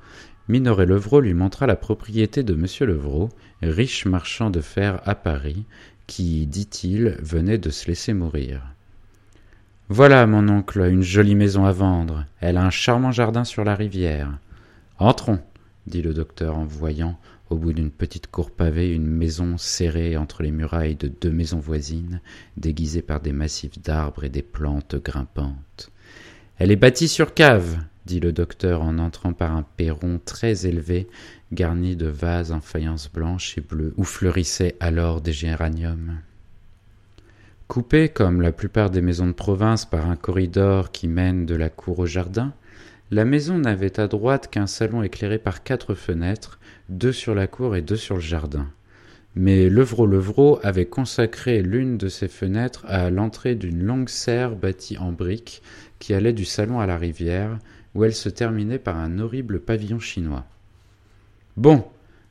Minoret 0.48 0.86
Levrault 0.86 1.20
lui 1.20 1.32
montra 1.32 1.66
la 1.66 1.76
propriété 1.76 2.42
de 2.42 2.54
M. 2.54 2.66
Levrault, 2.86 3.30
riche 3.62 4.04
marchand 4.04 4.50
de 4.50 4.60
fer 4.60 5.00
à 5.04 5.14
Paris, 5.14 5.64
qui, 6.06 6.46
dit-il, 6.46 7.16
venait 7.22 7.58
de 7.58 7.70
se 7.70 7.86
laisser 7.86 8.12
mourir. 8.12 8.60
Voilà, 9.88 10.26
mon 10.26 10.48
oncle, 10.48 10.80
une 10.80 11.02
jolie 11.02 11.34
maison 11.34 11.64
à 11.64 11.72
vendre. 11.72 12.26
Elle 12.40 12.56
a 12.56 12.64
un 12.64 12.70
charmant 12.70 13.12
jardin 13.12 13.44
sur 13.44 13.64
la 13.64 13.74
rivière. 13.74 14.38
Entrons, 14.98 15.40
dit 15.86 16.02
le 16.02 16.12
docteur 16.12 16.58
en 16.58 16.64
voyant, 16.64 17.18
au 17.50 17.56
bout 17.56 17.72
d'une 17.72 17.90
petite 17.90 18.30
cour 18.30 18.50
pavée, 18.50 18.92
une 18.92 19.06
maison 19.06 19.58
serrée 19.58 20.16
entre 20.16 20.42
les 20.42 20.50
murailles 20.50 20.96
de 20.96 21.08
deux 21.08 21.30
maisons 21.30 21.58
voisines, 21.58 22.20
déguisée 22.56 23.02
par 23.02 23.20
des 23.20 23.32
massifs 23.32 23.80
d'arbres 23.80 24.24
et 24.24 24.30
des 24.30 24.42
plantes 24.42 24.96
grimpantes. 24.96 25.90
Elle 26.58 26.70
est 26.70 26.76
bâtie 26.76 27.08
sur 27.08 27.34
cave, 27.34 27.78
dit 28.06 28.20
le 28.20 28.32
docteur 28.32 28.82
en 28.82 28.98
entrant 28.98 29.32
par 29.32 29.54
un 29.54 29.64
perron 29.76 30.20
très 30.24 30.66
élevé, 30.66 31.08
garni 31.52 31.96
de 31.96 32.06
vases 32.06 32.52
en 32.52 32.60
faïence 32.60 33.10
blanche 33.12 33.58
et 33.58 33.60
bleue, 33.60 33.94
où 33.96 34.04
fleurissaient 34.04 34.76
alors 34.80 35.20
des 35.20 35.32
géraniums. 35.32 36.18
Coupée, 37.66 38.08
comme 38.08 38.42
la 38.42 38.52
plupart 38.52 38.90
des 38.90 39.00
maisons 39.00 39.26
de 39.26 39.32
province, 39.32 39.86
par 39.86 40.08
un 40.10 40.16
corridor 40.16 40.92
qui 40.92 41.08
mène 41.08 41.46
de 41.46 41.54
la 41.54 41.70
cour 41.70 41.98
au 41.98 42.06
jardin, 42.06 42.52
la 43.10 43.24
maison 43.24 43.58
n'avait 43.58 43.98
à 44.00 44.06
droite 44.06 44.50
qu'un 44.50 44.66
salon 44.66 45.02
éclairé 45.02 45.38
par 45.38 45.62
quatre 45.62 45.94
fenêtres, 45.94 46.58
deux 46.88 47.12
sur 47.12 47.34
la 47.34 47.46
cour 47.46 47.76
et 47.76 47.82
deux 47.82 47.96
sur 47.96 48.16
le 48.16 48.20
jardin. 48.20 48.68
Mais 49.36 49.68
Levrault 49.68 50.06
Levrault 50.06 50.60
avait 50.62 50.86
consacré 50.86 51.62
l'une 51.62 51.98
de 51.98 52.08
ces 52.08 52.28
fenêtres 52.28 52.84
à 52.86 53.10
l'entrée 53.10 53.56
d'une 53.56 53.82
longue 53.82 54.08
serre 54.08 54.54
bâtie 54.54 54.98
en 54.98 55.10
briques 55.10 55.62
qui 55.98 56.14
allait 56.14 56.32
du 56.32 56.44
salon 56.44 56.80
à 56.80 56.86
la 56.86 56.96
rivière, 56.96 57.58
où 57.94 58.04
elle 58.04 58.14
se 58.14 58.28
terminait 58.28 58.78
par 58.78 58.96
un 58.96 59.18
horrible 59.18 59.60
pavillon 59.60 59.98
chinois. 59.98 60.44
Bon, 61.56 61.84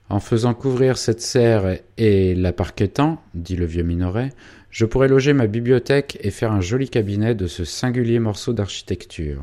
en 0.09 0.19
faisant 0.19 0.53
couvrir 0.53 0.97
cette 0.97 1.21
serre 1.21 1.79
et 1.97 2.35
la 2.35 2.53
parquetant, 2.53 3.21
dit 3.33 3.55
le 3.55 3.65
vieux 3.65 3.83
Minoret, 3.83 4.29
je 4.69 4.85
pourrais 4.85 5.07
loger 5.07 5.33
ma 5.33 5.47
bibliothèque 5.47 6.17
et 6.21 6.31
faire 6.31 6.51
un 6.51 6.61
joli 6.61 6.89
cabinet 6.89 7.35
de 7.35 7.47
ce 7.47 7.63
singulier 7.63 8.19
morceau 8.19 8.53
d'architecture. 8.53 9.41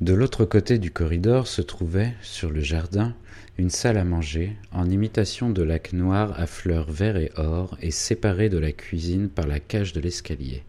De 0.00 0.14
l'autre 0.14 0.46
côté 0.46 0.78
du 0.78 0.90
corridor 0.90 1.46
se 1.46 1.60
trouvait, 1.60 2.14
sur 2.22 2.50
le 2.50 2.62
jardin, 2.62 3.14
une 3.58 3.68
salle 3.68 3.98
à 3.98 4.04
manger, 4.04 4.56
en 4.72 4.88
imitation 4.88 5.50
de 5.50 5.62
lac 5.62 5.92
noir 5.92 6.32
à 6.40 6.46
fleurs 6.46 6.90
vert 6.90 7.18
et 7.18 7.30
or, 7.36 7.76
et 7.82 7.90
séparée 7.90 8.48
de 8.48 8.56
la 8.56 8.72
cuisine 8.72 9.28
par 9.28 9.46
la 9.46 9.60
cage 9.60 9.92
de 9.92 10.00
l'escalier. 10.00 10.64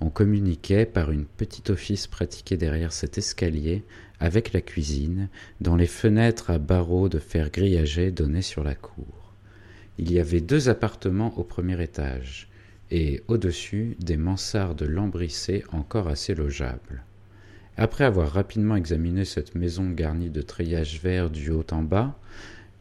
On 0.00 0.08
communiquait 0.08 0.86
par 0.86 1.10
une 1.10 1.26
petite 1.26 1.68
office 1.68 2.06
pratiquée 2.06 2.56
derrière 2.56 2.94
cet 2.94 3.18
escalier 3.18 3.82
avec 4.20 4.54
la 4.54 4.62
cuisine, 4.62 5.28
dont 5.60 5.76
les 5.76 5.86
fenêtres 5.86 6.48
à 6.48 6.56
barreaux 6.56 7.10
de 7.10 7.18
fer 7.18 7.50
grillagé 7.50 8.10
donnaient 8.10 8.40
sur 8.40 8.64
la 8.64 8.74
cour. 8.74 9.34
Il 9.98 10.10
y 10.10 10.18
avait 10.18 10.40
deux 10.40 10.70
appartements 10.70 11.38
au 11.38 11.44
premier 11.44 11.82
étage, 11.82 12.48
et 12.90 13.22
au-dessus 13.28 13.98
des 14.00 14.16
mansardes 14.16 14.82
lambrissées 14.82 15.62
encore 15.72 16.08
assez 16.08 16.34
logeables. 16.34 17.04
Après 17.76 18.04
avoir 18.04 18.30
rapidement 18.30 18.76
examiné 18.76 19.24
cette 19.24 19.54
maison 19.54 19.90
garnie 19.90 20.30
de 20.30 20.42
treillages 20.42 21.00
verts 21.00 21.30
du 21.30 21.50
haut 21.50 21.66
en 21.70 21.82
bas, 21.82 22.18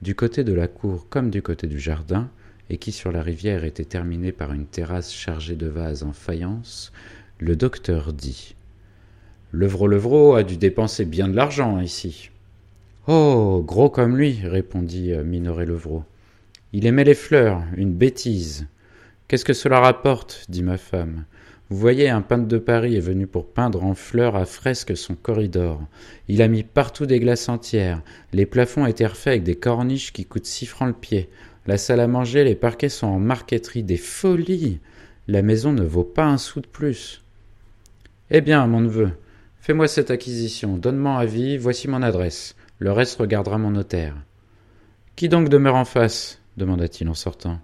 du 0.02 0.16
côté 0.16 0.44
de 0.44 0.54
la 0.54 0.68
cour 0.68 1.08
comme 1.10 1.30
du 1.30 1.42
côté 1.42 1.68
du 1.68 1.80
jardin, 1.80 2.30
et 2.70 2.78
qui 2.78 2.92
sur 2.92 3.12
la 3.12 3.22
rivière 3.22 3.64
était 3.64 3.86
terminée 3.86 4.32
par 4.32 4.54
une 4.54 4.66
terrasse 4.66 5.14
chargée 5.14 5.56
de 5.56 5.68
vases 5.68 6.04
en 6.04 6.14
faïence, 6.14 6.92
le 7.40 7.56
docteur 7.56 8.14
dit 8.14 8.56
Levrault 9.52 9.88
Levrault 9.88 10.36
a 10.36 10.44
dû 10.44 10.58
dépenser 10.58 11.06
bien 11.06 11.28
de 11.28 11.36
l'argent 11.36 11.80
ici. 11.80 12.30
Oh, 13.08 13.64
gros 13.66 13.90
comme 13.90 14.16
lui, 14.16 14.40
répondit 14.44 15.12
euh, 15.12 15.24
Minoret 15.24 15.66
Levrault. 15.66 16.06
Il 16.72 16.86
aimait 16.86 17.04
les 17.04 17.16
fleurs, 17.16 17.64
une 17.76 17.94
bêtise. 17.94 18.68
Qu'est-ce 19.28 19.44
que 19.44 19.54
cela 19.54 19.80
rapporte? 19.80 20.46
dit 20.50 20.64
ma 20.64 20.78
femme. 20.78 21.26
Vous 21.72 21.78
voyez, 21.78 22.10
un 22.10 22.22
peintre 22.22 22.50
de 22.50 22.58
Paris 22.58 22.98
est 22.98 23.00
venu 23.00 23.28
pour 23.28 23.48
peindre 23.48 23.86
en 23.86 23.96
fleurs 23.96 24.36
à 24.36 24.44
fresque 24.44 24.98
son 24.98 25.16
corridor. 25.16 25.82
Il 26.28 26.42
a 26.42 26.50
mis 26.50 26.64
partout 26.64 27.06
des 27.06 27.22
glaces 27.22 27.48
entières. 27.48 28.02
Les 28.34 28.46
plafonds 28.46 28.86
étaient 28.86 29.08
refaits 29.08 29.28
avec 29.28 29.44
des 29.44 29.56
corniches 29.56 30.12
qui 30.12 30.26
coûtent 30.26 30.46
six 30.46 30.66
francs 30.66 30.90
le 30.90 30.94
pied. 30.94 31.30
La 31.68 31.78
salle 31.78 32.02
à 32.02 32.08
manger, 32.08 32.44
les 32.44 32.56
parquets 32.56 32.90
sont 32.90 33.08
en 33.08 33.20
marqueterie. 33.20 33.84
Des 33.84 33.96
folies 33.96 34.82
La 35.30 35.42
maison 35.42 35.72
ne 35.72 35.86
vaut 35.86 36.04
pas 36.04 36.26
un 36.26 36.38
sou 36.38 36.60
de 36.60 36.68
plus. 36.68 37.24
Eh 38.32 38.42
bien, 38.42 38.68
mon 38.68 38.82
neveu, 38.82 39.12
fais-moi 39.62 39.88
cette 39.88 40.12
acquisition, 40.12 40.76
donne-moi 40.76 41.20
avis, 41.20 41.58
voici 41.58 41.88
mon 41.88 42.02
adresse. 42.02 42.58
Le 42.80 42.92
reste 42.92 43.18
regardera 43.18 43.58
mon 43.58 43.72
notaire. 43.72 44.18
Qui 45.16 45.30
donc 45.30 45.48
demeure 45.48 45.76
en 45.76 45.86
face? 45.86 46.42
demanda-t-il 46.58 47.08
en 47.08 47.14
sortant. 47.14 47.62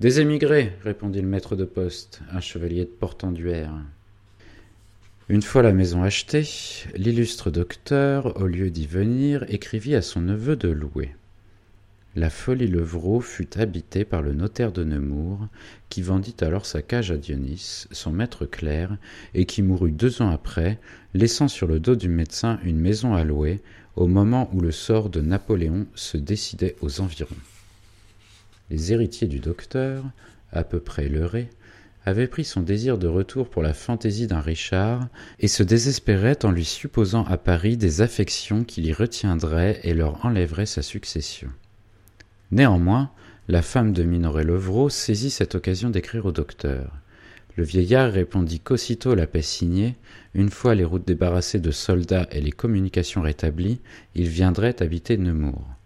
Des 0.00 0.18
émigrés, 0.18 0.72
répondit 0.82 1.20
le 1.20 1.28
maître 1.28 1.56
de 1.56 1.66
poste, 1.66 2.22
un 2.32 2.40
chevalier 2.40 2.86
de 2.86 2.90
portenduère. 2.90 3.74
Une 5.28 5.42
fois 5.42 5.60
la 5.60 5.74
maison 5.74 6.02
achetée, 6.02 6.48
l'illustre 6.96 7.50
docteur, 7.50 8.40
au 8.40 8.46
lieu 8.46 8.70
d'y 8.70 8.86
venir, 8.86 9.44
écrivit 9.48 9.94
à 9.94 10.00
son 10.00 10.22
neveu 10.22 10.56
de 10.56 10.70
louer. 10.70 11.14
La 12.16 12.30
folie 12.30 12.66
Levrault 12.66 13.20
fut 13.20 13.60
habitée 13.60 14.06
par 14.06 14.22
le 14.22 14.32
notaire 14.32 14.72
de 14.72 14.84
Nemours, 14.84 15.46
qui 15.90 16.00
vendit 16.00 16.36
alors 16.40 16.64
sa 16.64 16.80
cage 16.80 17.10
à 17.10 17.18
Dionis, 17.18 17.84
son 17.90 18.10
maître 18.10 18.46
clerc, 18.46 18.96
et 19.34 19.44
qui 19.44 19.60
mourut 19.60 19.92
deux 19.92 20.22
ans 20.22 20.30
après, 20.30 20.78
laissant 21.12 21.46
sur 21.46 21.66
le 21.66 21.78
dos 21.78 21.94
du 21.94 22.08
médecin 22.08 22.58
une 22.64 22.80
maison 22.80 23.12
à 23.12 23.22
louer, 23.22 23.60
au 23.96 24.06
moment 24.06 24.48
où 24.54 24.62
le 24.62 24.72
sort 24.72 25.10
de 25.10 25.20
Napoléon 25.20 25.86
se 25.94 26.16
décidait 26.16 26.76
aux 26.80 27.02
environs. 27.02 27.36
Les 28.70 28.92
héritiers 28.92 29.26
du 29.26 29.40
docteur, 29.40 30.04
à 30.52 30.64
peu 30.64 30.80
près 30.80 31.08
leurrés, 31.08 31.50
avaient 32.04 32.28
pris 32.28 32.44
son 32.44 32.62
désir 32.62 32.98
de 32.98 33.06
retour 33.06 33.50
pour 33.50 33.62
la 33.62 33.74
fantaisie 33.74 34.26
d'un 34.26 34.40
Richard, 34.40 35.08
et 35.38 35.48
se 35.48 35.62
désespéraient 35.62 36.44
en 36.44 36.50
lui 36.50 36.64
supposant 36.64 37.24
à 37.24 37.36
Paris 37.36 37.76
des 37.76 38.00
affections 38.00 38.64
qui 38.64 38.80
l'y 38.80 38.92
retiendraient 38.92 39.80
et 39.82 39.92
leur 39.92 40.24
enlèveraient 40.24 40.66
sa 40.66 40.82
succession. 40.82 41.50
Néanmoins, 42.52 43.10
la 43.48 43.62
femme 43.62 43.92
de 43.92 44.02
Minoret 44.02 44.44
Levrault 44.44 44.88
saisit 44.88 45.30
cette 45.30 45.56
occasion 45.56 45.90
d'écrire 45.90 46.26
au 46.26 46.32
docteur. 46.32 46.92
Le 47.56 47.64
vieillard 47.64 48.12
répondit 48.12 48.60
qu'aussitôt 48.60 49.14
la 49.14 49.26
paix 49.26 49.42
signée, 49.42 49.96
une 50.34 50.50
fois 50.50 50.74
les 50.74 50.84
routes 50.84 51.06
débarrassées 51.06 51.58
de 51.58 51.72
soldats 51.72 52.28
et 52.30 52.40
les 52.40 52.52
communications 52.52 53.22
rétablies, 53.22 53.80
il 54.14 54.28
viendrait 54.28 54.80
habiter 54.80 55.16
Nemours. 55.16 55.79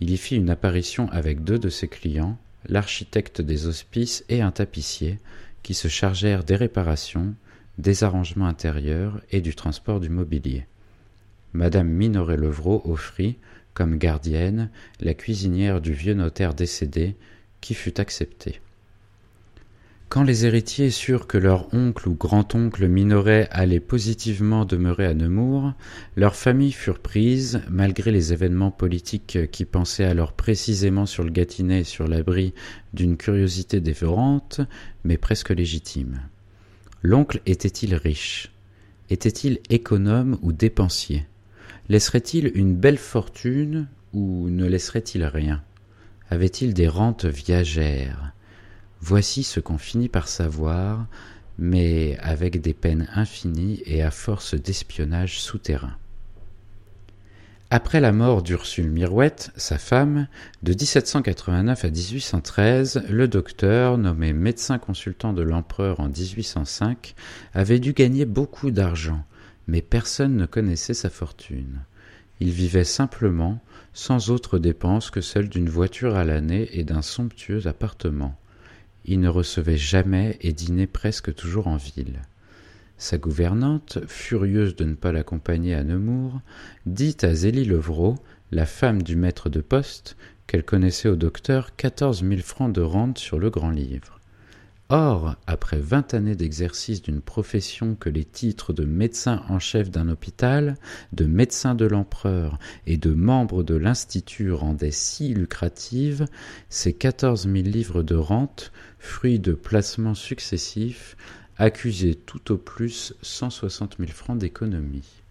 Il 0.00 0.10
y 0.10 0.16
fit 0.16 0.36
une 0.36 0.50
apparition 0.50 1.08
avec 1.10 1.44
deux 1.44 1.58
de 1.58 1.68
ses 1.68 1.88
clients, 1.88 2.38
l'architecte 2.66 3.40
des 3.40 3.66
hospices 3.66 4.24
et 4.28 4.40
un 4.40 4.50
tapissier, 4.50 5.18
qui 5.62 5.74
se 5.74 5.88
chargèrent 5.88 6.44
des 6.44 6.56
réparations, 6.56 7.34
des 7.78 8.04
arrangements 8.04 8.46
intérieurs 8.46 9.20
et 9.30 9.40
du 9.40 9.54
transport 9.54 10.00
du 10.00 10.08
mobilier. 10.08 10.66
Madame 11.52 11.88
Minoret 11.88 12.36
Levrault 12.36 12.82
offrit, 12.84 13.36
comme 13.72 13.96
gardienne, 13.96 14.70
la 15.00 15.14
cuisinière 15.14 15.80
du 15.80 15.92
vieux 15.92 16.14
notaire 16.14 16.54
décédé, 16.54 17.16
qui 17.60 17.74
fut 17.74 18.00
acceptée. 18.00 18.60
Quand 20.14 20.22
les 20.22 20.46
héritiers 20.46 20.90
surent 20.90 21.26
que 21.26 21.38
leur 21.38 21.74
oncle 21.74 22.08
ou 22.08 22.14
grand-oncle 22.14 22.86
Minoret 22.86 23.48
allait 23.50 23.80
positivement 23.80 24.64
demeurer 24.64 25.06
à 25.06 25.12
Nemours, 25.12 25.72
leurs 26.14 26.36
familles 26.36 26.70
furent 26.70 27.00
prises, 27.00 27.62
malgré 27.68 28.12
les 28.12 28.32
événements 28.32 28.70
politiques 28.70 29.50
qui 29.50 29.64
pensaient 29.64 30.04
alors 30.04 30.32
précisément 30.32 31.04
sur 31.04 31.24
le 31.24 31.32
Gâtinais 31.32 31.80
et 31.80 31.84
sur 31.84 32.06
l'abri 32.06 32.54
d'une 32.92 33.16
curiosité 33.16 33.80
dévorante, 33.80 34.60
mais 35.02 35.18
presque 35.18 35.50
légitime. 35.50 36.20
L'oncle 37.02 37.40
était-il 37.44 37.96
riche? 37.96 38.52
Était-il 39.10 39.58
économe 39.68 40.38
ou 40.42 40.52
dépensier? 40.52 41.26
Laisserait-il 41.88 42.52
une 42.54 42.76
belle 42.76 42.98
fortune 42.98 43.88
ou 44.12 44.48
ne 44.48 44.64
laisserait-il 44.64 45.24
rien? 45.24 45.60
Avait-il 46.30 46.72
des 46.72 46.86
rentes 46.86 47.24
viagères? 47.24 48.33
Voici 49.06 49.42
ce 49.42 49.60
qu'on 49.60 49.76
finit 49.76 50.08
par 50.08 50.28
savoir, 50.28 51.04
mais 51.58 52.16
avec 52.20 52.62
des 52.62 52.72
peines 52.72 53.06
infinies 53.14 53.82
et 53.84 54.02
à 54.02 54.10
force 54.10 54.54
d'espionnage 54.54 55.42
souterrain. 55.42 55.92
Après 57.68 58.00
la 58.00 58.12
mort 58.12 58.42
d'Ursule 58.42 58.90
Mirouette, 58.90 59.50
sa 59.56 59.76
femme, 59.76 60.26
de 60.62 60.72
1789 60.72 61.84
à 61.84 61.90
1813, 61.90 63.04
le 63.10 63.28
docteur, 63.28 63.98
nommé 63.98 64.32
médecin 64.32 64.78
consultant 64.78 65.34
de 65.34 65.42
l'empereur 65.42 66.00
en 66.00 66.08
1805, 66.08 67.14
avait 67.52 67.80
dû 67.80 67.92
gagner 67.92 68.24
beaucoup 68.24 68.70
d'argent, 68.70 69.22
mais 69.66 69.82
personne 69.82 70.34
ne 70.34 70.46
connaissait 70.46 70.94
sa 70.94 71.10
fortune. 71.10 71.80
Il 72.40 72.52
vivait 72.52 72.84
simplement, 72.84 73.60
sans 73.92 74.30
autre 74.30 74.58
dépense 74.58 75.10
que 75.10 75.20
celle 75.20 75.50
d'une 75.50 75.68
voiture 75.68 76.16
à 76.16 76.24
l'année 76.24 76.70
et 76.72 76.84
d'un 76.84 77.02
somptueux 77.02 77.66
appartement. 77.66 78.34
Il 79.04 79.20
ne 79.20 79.28
recevait 79.28 79.76
jamais 79.76 80.38
et 80.40 80.52
dînait 80.52 80.86
presque 80.86 81.34
toujours 81.34 81.66
en 81.66 81.76
ville. 81.76 82.22
Sa 82.96 83.18
gouvernante, 83.18 83.98
furieuse 84.06 84.76
de 84.76 84.84
ne 84.84 84.94
pas 84.94 85.12
l'accompagner 85.12 85.74
à 85.74 85.84
Nemours, 85.84 86.40
dit 86.86 87.16
à 87.22 87.34
Zélie 87.34 87.64
Levrault, 87.64 88.16
la 88.50 88.66
femme 88.66 89.02
du 89.02 89.16
maître 89.16 89.48
de 89.48 89.60
poste, 89.60 90.16
qu'elle 90.46 90.64
connaissait 90.64 91.08
au 91.08 91.16
docteur 91.16 91.76
quatorze 91.76 92.22
mille 92.22 92.42
francs 92.42 92.72
de 92.72 92.82
rente 92.82 93.18
sur 93.18 93.38
le 93.38 93.50
grand 93.50 93.70
livre. 93.70 94.13
Or, 94.90 95.36
après 95.46 95.78
vingt 95.78 96.12
années 96.12 96.36
d'exercice 96.36 97.00
d'une 97.00 97.22
profession 97.22 97.94
que 97.94 98.10
les 98.10 98.26
titres 98.26 98.74
de 98.74 98.84
médecin 98.84 99.42
en 99.48 99.58
chef 99.58 99.90
d'un 99.90 100.10
hôpital, 100.10 100.76
de 101.14 101.24
médecin 101.24 101.74
de 101.74 101.86
l'empereur 101.86 102.58
et 102.86 102.98
de 102.98 103.14
membre 103.14 103.62
de 103.62 103.74
l'Institut 103.74 104.52
rendaient 104.52 104.90
si 104.90 105.32
lucratives, 105.32 106.26
ces 106.68 106.92
quatorze 106.92 107.46
mille 107.46 107.70
livres 107.70 108.02
de 108.02 108.14
rente, 108.14 108.72
fruits 108.98 109.38
de 109.38 109.54
placements 109.54 110.14
successifs, 110.14 111.16
accusaient 111.56 112.18
tout 112.26 112.52
au 112.52 112.58
plus 112.58 113.14
cent 113.22 113.48
soixante 113.48 113.98
mille 113.98 114.12
francs 114.12 114.36
d'économie. 114.36 115.22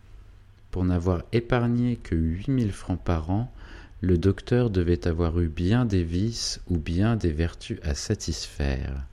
Pour 0.71 0.83
n'avoir 0.83 1.21
épargné 1.31 1.97
que 1.97 2.15
huit 2.15 2.47
mille 2.47 2.71
francs 2.71 2.99
par 2.99 3.29
an, 3.29 3.53
le 4.01 4.17
docteur 4.17 4.71
devait 4.71 5.07
avoir 5.07 5.39
eu 5.39 5.47
bien 5.47 5.85
des 5.85 6.03
vices 6.03 6.59
ou 6.71 6.79
bien 6.79 7.15
des 7.15 7.31
vertus 7.31 7.77
à 7.83 7.93
satisfaire 7.93 9.05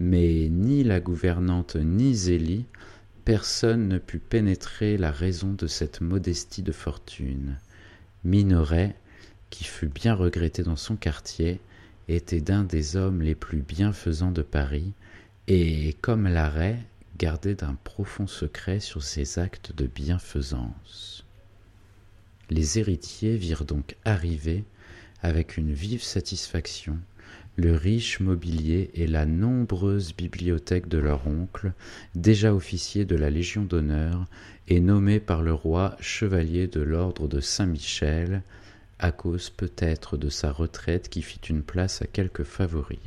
mais 0.00 0.48
ni 0.48 0.82
la 0.82 0.98
gouvernante 0.98 1.76
ni 1.76 2.14
Zélie, 2.14 2.64
personne 3.26 3.86
ne 3.86 3.98
put 3.98 4.18
pénétrer 4.18 4.96
la 4.96 5.10
raison 5.10 5.52
de 5.52 5.66
cette 5.66 6.00
modestie 6.00 6.62
de 6.62 6.72
fortune. 6.72 7.58
Minoret, 8.24 8.96
qui 9.50 9.64
fut 9.64 9.88
bien 9.88 10.14
regretté 10.14 10.62
dans 10.62 10.76
son 10.76 10.96
quartier, 10.96 11.60
était 12.08 12.40
d'un 12.40 12.64
des 12.64 12.96
hommes 12.96 13.20
les 13.20 13.34
plus 13.34 13.60
bienfaisants 13.60 14.32
de 14.32 14.40
Paris, 14.40 14.94
et, 15.48 15.94
comme 16.00 16.26
l'arrêt, 16.26 16.78
gardait 17.18 17.54
d'un 17.54 17.74
profond 17.84 18.26
secret 18.26 18.80
sur 18.80 19.02
ses 19.02 19.38
actes 19.38 19.76
de 19.76 19.86
bienfaisance. 19.86 21.26
Les 22.48 22.78
héritiers 22.78 23.36
virent 23.36 23.66
donc 23.66 23.96
arriver, 24.06 24.64
avec 25.20 25.58
une 25.58 25.74
vive 25.74 26.02
satisfaction, 26.02 26.98
le 27.56 27.74
riche 27.74 28.20
mobilier 28.20 28.90
et 28.94 29.06
la 29.06 29.26
nombreuse 29.26 30.14
bibliothèque 30.14 30.88
de 30.88 30.98
leur 30.98 31.26
oncle, 31.26 31.72
déjà 32.14 32.54
officier 32.54 33.04
de 33.04 33.16
la 33.16 33.30
Légion 33.30 33.64
d'honneur 33.64 34.24
et 34.68 34.80
nommé 34.80 35.20
par 35.20 35.42
le 35.42 35.52
roi 35.52 35.96
chevalier 36.00 36.66
de 36.68 36.80
l'ordre 36.80 37.28
de 37.28 37.40
Saint-Michel, 37.40 38.42
à 38.98 39.12
cause 39.12 39.50
peut-être 39.50 40.16
de 40.16 40.28
sa 40.28 40.52
retraite 40.52 41.08
qui 41.08 41.22
fit 41.22 41.40
une 41.48 41.62
place 41.62 42.02
à 42.02 42.06
quelques 42.06 42.44
favoris. 42.44 42.98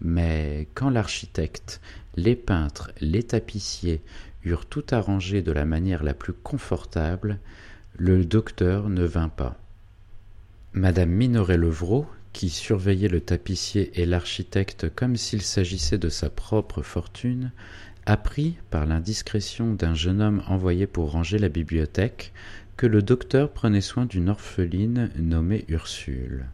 Mais 0.00 0.68
quand 0.74 0.90
l'architecte, 0.90 1.80
les 2.16 2.36
peintres, 2.36 2.92
les 3.00 3.22
tapissiers 3.22 4.00
eurent 4.44 4.66
tout 4.66 4.84
arrangé 4.92 5.42
de 5.42 5.52
la 5.52 5.64
manière 5.64 6.04
la 6.04 6.14
plus 6.14 6.32
confortable, 6.32 7.38
le 7.96 8.24
docteur 8.24 8.88
ne 8.88 9.04
vint 9.04 9.28
pas. 9.28 9.58
Madame 10.72 11.10
Minoret-Levrault, 11.10 12.06
qui 12.32 12.50
surveillait 12.50 13.08
le 13.08 13.20
tapissier 13.20 13.90
et 14.00 14.06
l'architecte 14.06 14.88
comme 14.94 15.16
s'il 15.16 15.42
s'agissait 15.42 15.98
de 15.98 16.08
sa 16.08 16.30
propre 16.30 16.82
fortune, 16.82 17.52
apprit, 18.06 18.56
par 18.70 18.86
l'indiscrétion 18.86 19.74
d'un 19.74 19.94
jeune 19.94 20.20
homme 20.20 20.42
envoyé 20.46 20.86
pour 20.86 21.10
ranger 21.10 21.38
la 21.38 21.48
bibliothèque, 21.48 22.32
que 22.76 22.86
le 22.86 23.02
docteur 23.02 23.50
prenait 23.50 23.80
soin 23.80 24.06
d'une 24.06 24.28
orpheline 24.28 25.10
nommée 25.18 25.64
Ursule. 25.68 26.46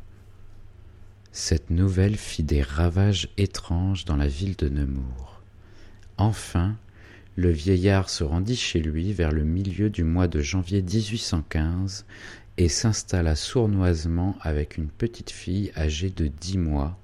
Cette 1.33 1.71
nouvelle 1.71 2.17
fit 2.17 2.43
des 2.43 2.63
ravages 2.63 3.29
étranges 3.37 4.05
dans 4.05 4.17
la 4.17 4.29
ville 4.29 4.57
de 4.57 4.69
Nemours. 4.69 5.43
Enfin, 6.17 6.77
le 7.37 7.51
vieillard 7.51 8.09
se 8.09 8.23
rendit 8.23 8.57
chez 8.57 8.81
lui 8.81 9.13
vers 9.13 9.33
le 9.33 9.43
milieu 9.43 9.91
du 9.91 10.05
mois 10.05 10.29
de 10.29 10.41
janvier 10.41 10.81
1815 10.81 12.07
et 12.57 12.69
s'installa 12.69 13.35
sournoisement 13.35 14.37
avec 14.41 14.77
une 14.77 14.89
petite 14.89 15.31
fille 15.31 15.73
âgée 15.77 16.11
de 16.11 16.29
dix 16.29 16.59
mois, 16.59 16.99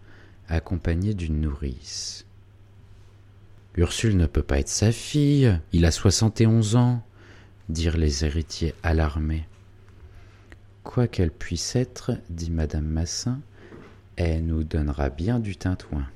accompagnée 0.49 1.15
d'une 1.15 1.41
nourrice. 1.41 2.25
Ursule 3.77 4.17
ne 4.17 4.27
peut 4.27 4.43
pas 4.43 4.59
être 4.59 4.69
sa 4.69 4.93
fille, 4.93 5.59
il 5.73 5.85
a 5.85 5.91
soixante 5.91 6.41
et 6.41 6.47
onze 6.47 6.77
ans, 6.77 7.03
dirent 7.69 7.97
les 7.97 8.25
héritiers 8.25 8.75
alarmés. 8.83 9.47
Quoi 10.83 11.07
qu'elle 11.07 11.31
puisse 11.31 11.77
être, 11.77 12.13
dit 12.31 12.51
madame 12.51 12.87
Massin, 12.87 13.41
elle 14.17 14.45
nous 14.45 14.65
donnera 14.65 15.09
bien 15.09 15.39
du 15.39 15.57
tintouin. 15.57 16.07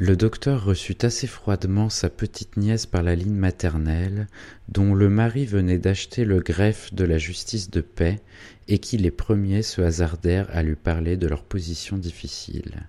Le 0.00 0.14
docteur 0.14 0.64
reçut 0.64 0.98
assez 1.02 1.26
froidement 1.26 1.88
sa 1.88 2.08
petite 2.08 2.56
nièce 2.56 2.86
par 2.86 3.02
la 3.02 3.16
ligne 3.16 3.34
maternelle, 3.34 4.28
dont 4.68 4.94
le 4.94 5.08
mari 5.08 5.44
venait 5.44 5.78
d'acheter 5.78 6.24
le 6.24 6.38
greffe 6.38 6.94
de 6.94 7.02
la 7.02 7.18
justice 7.18 7.68
de 7.68 7.80
paix, 7.80 8.20
et 8.68 8.78
qui 8.78 8.96
les 8.96 9.10
premiers 9.10 9.62
se 9.62 9.82
hasardèrent 9.82 10.54
à 10.56 10.62
lui 10.62 10.76
parler 10.76 11.16
de 11.16 11.26
leur 11.26 11.42
position 11.42 11.98
difficile. 11.98 12.86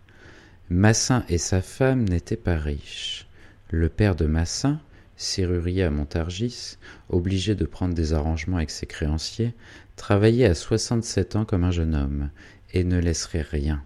Massin 0.69 1.25
et 1.29 1.39
sa 1.39 1.63
femme 1.63 2.07
n'étaient 2.07 2.35
pas 2.35 2.57
riches. 2.57 3.27
Le 3.71 3.89
père 3.89 4.15
de 4.15 4.27
Massin, 4.27 4.79
serrurier 5.17 5.85
à 5.85 5.89
Montargis, 5.89 6.77
obligé 7.09 7.55
de 7.55 7.65
prendre 7.65 7.95
des 7.95 8.13
arrangements 8.13 8.57
avec 8.57 8.69
ses 8.69 8.85
créanciers, 8.85 9.55
travaillait 9.95 10.45
à 10.45 10.53
soixante-sept 10.53 11.35
ans 11.35 11.45
comme 11.45 11.63
un 11.63 11.71
jeune 11.71 11.95
homme, 11.95 12.29
et 12.71 12.83
ne 12.83 12.99
laisserait 12.99 13.41
rien. 13.41 13.83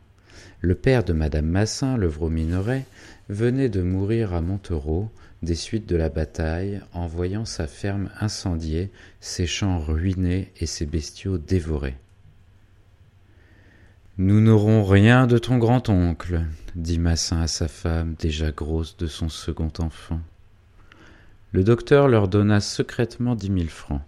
Le 0.63 0.75
père 0.75 1.03
de 1.03 1.11
madame 1.11 1.47
Massin, 1.47 1.97
Levrault 1.97 2.29
Minoret, 2.29 2.85
venait 3.27 3.67
de 3.67 3.81
mourir 3.81 4.33
à 4.33 4.39
Montereau 4.39 5.11
des 5.41 5.55
suites 5.55 5.89
de 5.89 5.97
la 5.97 6.07
bataille 6.07 6.79
en 6.93 7.05
voyant 7.05 7.43
sa 7.43 7.67
ferme 7.67 8.09
incendiée, 8.21 8.89
ses 9.19 9.45
champs 9.45 9.77
ruinés 9.77 10.53
et 10.61 10.65
ses 10.65 10.85
bestiaux 10.85 11.37
dévorés. 11.37 11.97
Nous 14.17 14.39
n'aurons 14.39 14.85
rien 14.85 15.27
de 15.27 15.37
ton 15.37 15.57
grand-oncle, 15.57 16.43
dit 16.75 16.97
Massin 16.97 17.41
à 17.41 17.47
sa 17.47 17.67
femme, 17.67 18.15
déjà 18.17 18.51
grosse 18.51 18.95
de 18.95 19.07
son 19.07 19.27
second 19.27 19.71
enfant. 19.79 20.21
Le 21.51 21.65
docteur 21.65 22.07
leur 22.07 22.29
donna 22.29 22.61
secrètement 22.61 23.35
dix 23.35 23.49
mille 23.49 23.69
francs, 23.69 24.01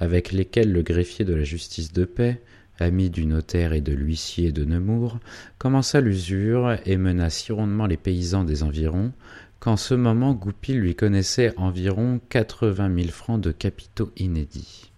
avec 0.00 0.32
lesquels 0.32 0.72
le 0.72 0.82
greffier 0.82 1.24
de 1.24 1.34
la 1.34 1.44
justice 1.44 1.92
de 1.92 2.04
paix 2.04 2.42
ami 2.78 3.10
du 3.10 3.26
notaire 3.26 3.72
et 3.72 3.80
de 3.80 3.92
l'huissier 3.92 4.52
de 4.52 4.64
Nemours, 4.64 5.18
commença 5.58 6.00
l'usure 6.00 6.76
et 6.84 6.96
mena 6.96 7.30
si 7.30 7.52
rondement 7.52 7.86
les 7.86 7.96
paysans 7.96 8.44
des 8.44 8.62
environs 8.62 9.12
qu'en 9.60 9.76
ce 9.76 9.94
moment 9.94 10.34
Goupil 10.34 10.78
lui 10.78 10.94
connaissait 10.94 11.54
environ 11.56 12.20
quatre-vingt 12.28 12.88
mille 12.90 13.12
francs 13.12 13.40
de 13.40 13.50
capitaux 13.50 14.12
inédits. 14.16 14.90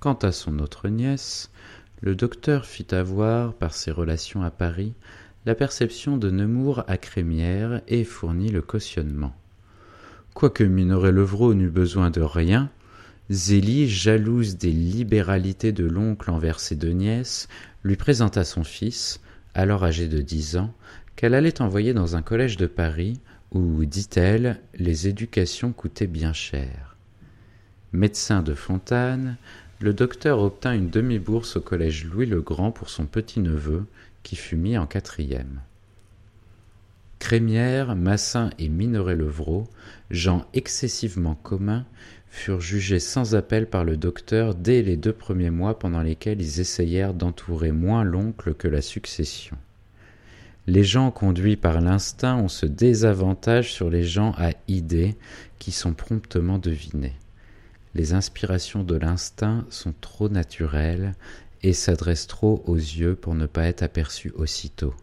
Quant 0.00 0.14
à 0.14 0.32
son 0.32 0.58
autre 0.58 0.88
nièce, 0.88 1.50
le 2.00 2.16
docteur 2.16 2.66
fit 2.66 2.92
avoir, 2.92 3.54
par 3.54 3.72
ses 3.74 3.92
relations 3.92 4.42
à 4.42 4.50
Paris, 4.50 4.94
la 5.46 5.54
perception 5.54 6.16
de 6.16 6.30
Nemours 6.30 6.82
à 6.88 6.96
Crémière 6.96 7.82
et 7.86 8.02
fournit 8.02 8.50
le 8.50 8.62
cautionnement. 8.62 9.34
Quoique 10.34 10.64
Minoret 10.64 11.12
Levrault 11.12 11.54
n'eût 11.54 11.70
besoin 11.70 12.10
de 12.10 12.20
rien, 12.20 12.70
Zélie, 13.30 13.88
jalouse 13.88 14.56
des 14.56 14.72
libéralités 14.72 15.72
de 15.72 15.84
l'oncle 15.84 16.30
envers 16.30 16.60
ses 16.60 16.76
deux 16.76 16.90
nièces, 16.90 17.48
lui 17.82 17.96
présenta 17.96 18.44
son 18.44 18.64
fils, 18.64 19.20
alors 19.54 19.84
âgé 19.84 20.08
de 20.08 20.20
dix 20.20 20.56
ans, 20.56 20.74
qu'elle 21.16 21.34
allait 21.34 21.62
envoyer 21.62 21.94
dans 21.94 22.16
un 22.16 22.22
collège 22.22 22.56
de 22.56 22.66
Paris 22.66 23.20
où, 23.52 23.84
dit-elle, 23.84 24.60
les 24.74 25.08
éducations 25.08 25.72
coûtaient 25.72 26.06
bien 26.06 26.32
cher. 26.32 26.96
Médecin 27.92 28.42
de 28.42 28.54
Fontane, 28.54 29.36
le 29.80 29.92
docteur 29.92 30.40
obtint 30.40 30.72
une 30.72 30.90
demi-bourse 30.90 31.56
au 31.56 31.60
collège 31.60 32.04
Louis 32.04 32.26
le 32.26 32.40
Grand 32.40 32.70
pour 32.72 32.88
son 32.88 33.06
petit-neveu, 33.06 33.84
qui 34.22 34.36
fut 34.36 34.56
mis 34.56 34.78
en 34.78 34.86
quatrième. 34.86 35.60
Crémière, 37.18 37.94
Massin 37.94 38.50
et 38.58 38.68
Minoret-Levrault, 38.68 39.68
gens 40.10 40.46
excessivement 40.54 41.34
communs, 41.34 41.84
furent 42.32 42.62
jugés 42.62 42.98
sans 42.98 43.34
appel 43.34 43.66
par 43.66 43.84
le 43.84 43.98
docteur 43.98 44.54
dès 44.54 44.80
les 44.80 44.96
deux 44.96 45.12
premiers 45.12 45.50
mois 45.50 45.78
pendant 45.78 46.00
lesquels 46.00 46.40
ils 46.40 46.60
essayèrent 46.60 47.12
d'entourer 47.12 47.72
moins 47.72 48.04
l'oncle 48.04 48.54
que 48.54 48.68
la 48.68 48.80
succession. 48.80 49.58
Les 50.66 50.82
gens 50.82 51.10
conduits 51.10 51.56
par 51.56 51.82
l'instinct 51.82 52.36
ont 52.36 52.48
ce 52.48 52.64
désavantage 52.64 53.74
sur 53.74 53.90
les 53.90 54.02
gens 54.02 54.32
à 54.38 54.52
idées 54.66 55.14
qui 55.58 55.72
sont 55.72 55.92
promptement 55.92 56.58
devinés. 56.58 57.14
les 57.94 58.14
inspirations 58.14 58.82
de 58.82 58.96
l'instinct 58.96 59.66
sont 59.68 59.92
trop 60.00 60.30
naturelles 60.30 61.14
et 61.62 61.74
s'adressent 61.74 62.28
trop 62.28 62.64
aux 62.66 62.76
yeux 62.76 63.14
pour 63.14 63.34
ne 63.34 63.44
pas 63.44 63.66
être 63.66 63.82
aperçues 63.82 64.32
aussitôt. 64.34 64.94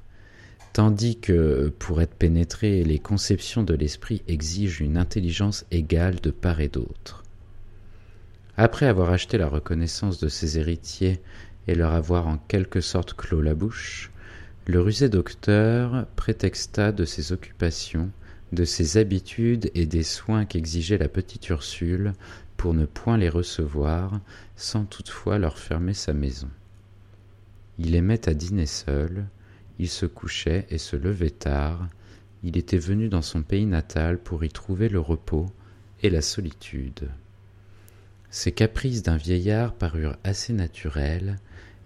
Tandis 0.80 1.20
que, 1.20 1.74
pour 1.78 2.02
être 2.02 2.16
pénétrées, 2.16 2.86
les 2.86 3.00
conceptions 3.00 3.64
de 3.64 3.74
l'esprit 3.74 4.22
exigent 4.30 4.80
une 4.80 4.96
intelligence 4.96 5.66
égale 5.72 6.22
de 6.22 6.32
part 6.32 6.62
et 6.62 6.70
d'autre. 6.70 7.26
Après 8.56 8.86
avoir 8.86 9.10
acheté 9.10 9.38
la 9.38 9.50
reconnaissance 9.50 10.22
de 10.22 10.30
ses 10.30 10.58
héritiers 10.58 11.20
et 11.68 11.76
leur 11.76 11.92
avoir 11.92 12.28
en 12.28 12.38
quelque 12.38 12.80
sorte 12.80 13.14
clos 13.14 13.42
la 13.42 13.56
bouche, 13.56 14.10
le 14.68 14.80
rusé 14.80 15.10
docteur 15.10 16.08
prétexta 16.16 16.94
de 16.94 17.04
ses 17.04 17.34
occupations, 17.34 18.10
de 18.54 18.64
ses 18.64 18.96
habitudes 18.96 19.72
et 19.76 19.86
des 19.86 20.04
soins 20.04 20.46
qu'exigeait 20.46 20.98
la 20.98 21.10
petite 21.10 21.50
Ursule 21.50 22.14
pour 22.56 22.74
ne 22.74 22.86
point 22.86 23.18
les 23.18 23.28
recevoir, 23.28 24.22
sans 24.56 24.86
toutefois 24.86 25.40
leur 25.40 25.58
fermer 25.58 25.94
sa 25.94 26.14
maison. 26.14 26.48
Il 27.80 27.96
aimait 27.96 28.30
à 28.30 28.34
dîner 28.34 28.66
seul, 28.66 29.26
il 29.80 29.90
se 29.90 30.06
couchait 30.06 30.68
et 30.70 30.78
se 30.78 30.96
levait 30.96 31.30
tard, 31.30 31.88
il 32.44 32.58
était 32.58 32.78
venu 32.78 33.10
dans 33.10 33.22
son 33.22 33.42
pays 33.42 33.66
natal 33.66 34.18
pour 34.18 34.44
y 34.44 34.50
trouver 34.50 34.90
le 34.90 35.00
repos 35.00 35.48
et 36.04 36.10
la 36.10 36.22
solitude. 36.22 37.10
Ces 38.30 38.52
caprices 38.52 39.02
d'un 39.02 39.18
vieillard 39.18 39.74
parurent 39.74 40.16
assez 40.24 40.54
naturels, 40.54 41.38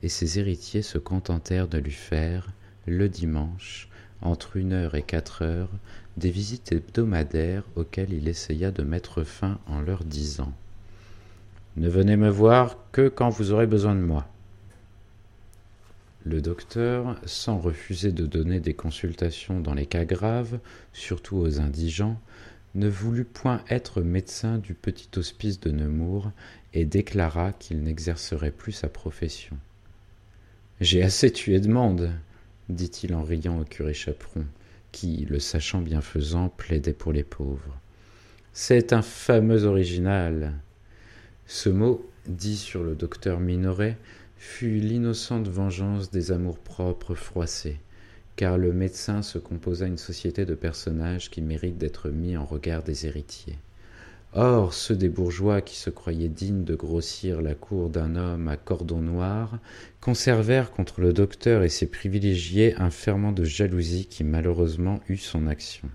et 0.02 0.10
ses 0.10 0.40
héritiers 0.40 0.82
se 0.82 0.98
contentèrent 0.98 1.70
de 1.70 1.78
lui 1.78 1.92
faire, 1.92 2.52
le 2.86 3.08
dimanche, 3.08 3.88
entre 4.22 4.58
une 4.58 4.74
heure 4.74 4.96
et 4.96 5.04
quatre 5.04 5.44
heures, 5.44 5.72
des 6.18 6.30
visites 6.30 6.74
hebdomadaires 6.74 7.64
auxquelles 7.76 8.12
il 8.12 8.28
essaya 8.28 8.72
de 8.72 8.84
mettre 8.84 9.24
fin 9.24 9.60
en 9.68 9.80
leur 9.80 10.04
disant 10.04 10.54
ne 11.76 11.90
venez 11.90 12.18
me 12.18 12.30
voir 12.30 12.78
que 12.92 13.08
quand 13.08 13.30
vous 13.30 13.52
aurez 13.52 13.66
besoin 13.66 13.96
de 13.96 14.02
moi. 14.02 14.28
Le 16.26 16.42
docteur, 16.42 17.20
sans 17.26 17.58
refuser 17.58 18.14
de 18.14 18.26
donner 18.26 18.62
des 18.62 18.74
consultations 18.74 19.60
dans 19.60 19.74
les 19.74 19.86
cas 19.86 20.06
graves, 20.06 20.60
surtout 20.94 21.38
aux 21.38 21.60
indigents, 21.60 22.18
ne 22.76 22.88
voulut 22.88 23.26
point 23.26 23.62
être 23.70 24.02
médecin 24.02 24.58
du 24.58 24.74
petit 24.74 25.10
hospice 25.18 25.60
de 25.60 25.72
Nemours 25.72 26.32
et 26.74 26.86
déclara 26.86 27.52
qu'il 27.52 27.84
n'exercerait 27.84 28.52
plus 28.52 28.72
sa 28.72 28.88
profession. 28.88 29.58
J'ai 30.80 31.04
assez 31.04 31.32
tué 31.32 31.60
de 31.60 31.68
monde, 31.68 32.12
dit-il 32.70 33.14
en 33.14 33.24
riant 33.24 33.60
au 33.60 33.66
curé 33.66 33.94
Chaperon, 33.94 34.46
qui, 34.92 35.26
le 35.30 35.40
sachant 35.40 35.82
bienfaisant, 35.82 36.50
plaidait 36.50 36.94
pour 36.94 37.12
les 37.12 37.24
pauvres. 37.24 37.78
C'est 38.54 38.94
un 38.94 39.02
fameux 39.02 39.66
original. 39.66 40.54
Ce 41.48 41.70
mot, 41.70 42.10
dit 42.28 42.58
sur 42.58 42.84
le 42.84 42.96
docteur 42.96 43.40
Minoret, 43.40 43.98
fut 44.46 44.82
l'innocente 44.82 45.48
vengeance 45.48 46.12
des 46.12 46.34
amours-propres 46.34 47.16
froissés, 47.16 47.80
car 48.36 48.58
le 48.58 48.74
médecin 48.74 49.22
se 49.22 49.40
composa 49.40 49.88
une 49.88 49.98
société 49.98 50.46
de 50.46 50.54
personnages 50.54 51.32
qui 51.32 51.42
méritent 51.42 51.78
d'être 51.78 52.10
mis 52.10 52.36
en 52.36 52.44
regard 52.44 52.84
des 52.84 53.08
héritiers. 53.08 53.58
Or, 54.34 54.74
ceux 54.74 54.98
des 54.98 55.08
bourgeois 55.08 55.62
qui 55.62 55.78
se 55.78 55.90
croyaient 55.90 56.28
dignes 56.28 56.66
de 56.66 56.76
grossir 56.76 57.42
la 57.42 57.56
cour 57.56 57.90
d'un 57.90 58.18
homme 58.18 58.50
à 58.50 58.58
cordon 58.58 59.00
noir 59.00 59.60
conservèrent 60.02 60.72
contre 60.72 61.00
le 61.00 61.14
docteur 61.14 61.64
et 61.64 61.70
ses 61.70 61.88
privilégiés 61.88 62.76
un 62.76 62.92
ferment 62.92 63.32
de 63.32 63.46
jalousie 63.46 64.08
qui 64.08 64.26
malheureusement 64.26 65.00
eut 65.08 65.18
son 65.18 65.48
action. 65.48 65.88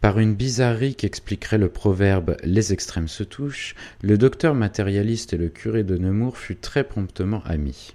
Par 0.00 0.18
une 0.18 0.34
bizarrerie 0.34 0.94
qu'expliquerait 0.94 1.58
le 1.58 1.68
proverbe 1.68 2.36
Les 2.42 2.72
extrêmes 2.72 3.08
se 3.08 3.22
touchent, 3.22 3.74
le 4.02 4.16
docteur 4.16 4.54
matérialiste 4.54 5.34
et 5.34 5.36
le 5.36 5.50
curé 5.50 5.84
de 5.84 5.98
Nemours 5.98 6.38
furent 6.38 6.60
très 6.60 6.84
promptement 6.84 7.42
amis. 7.44 7.94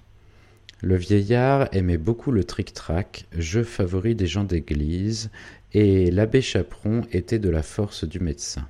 Le 0.82 0.94
vieillard 0.94 1.68
aimait 1.72 1.96
beaucoup 1.96 2.30
le 2.30 2.44
tric-trac, 2.44 3.26
jeu 3.36 3.64
favori 3.64 4.14
des 4.14 4.28
gens 4.28 4.44
d'église, 4.44 5.30
et 5.72 6.12
l'abbé 6.12 6.42
Chaperon 6.42 7.02
était 7.10 7.40
de 7.40 7.50
la 7.50 7.64
force 7.64 8.04
du 8.04 8.20
médecin. 8.20 8.68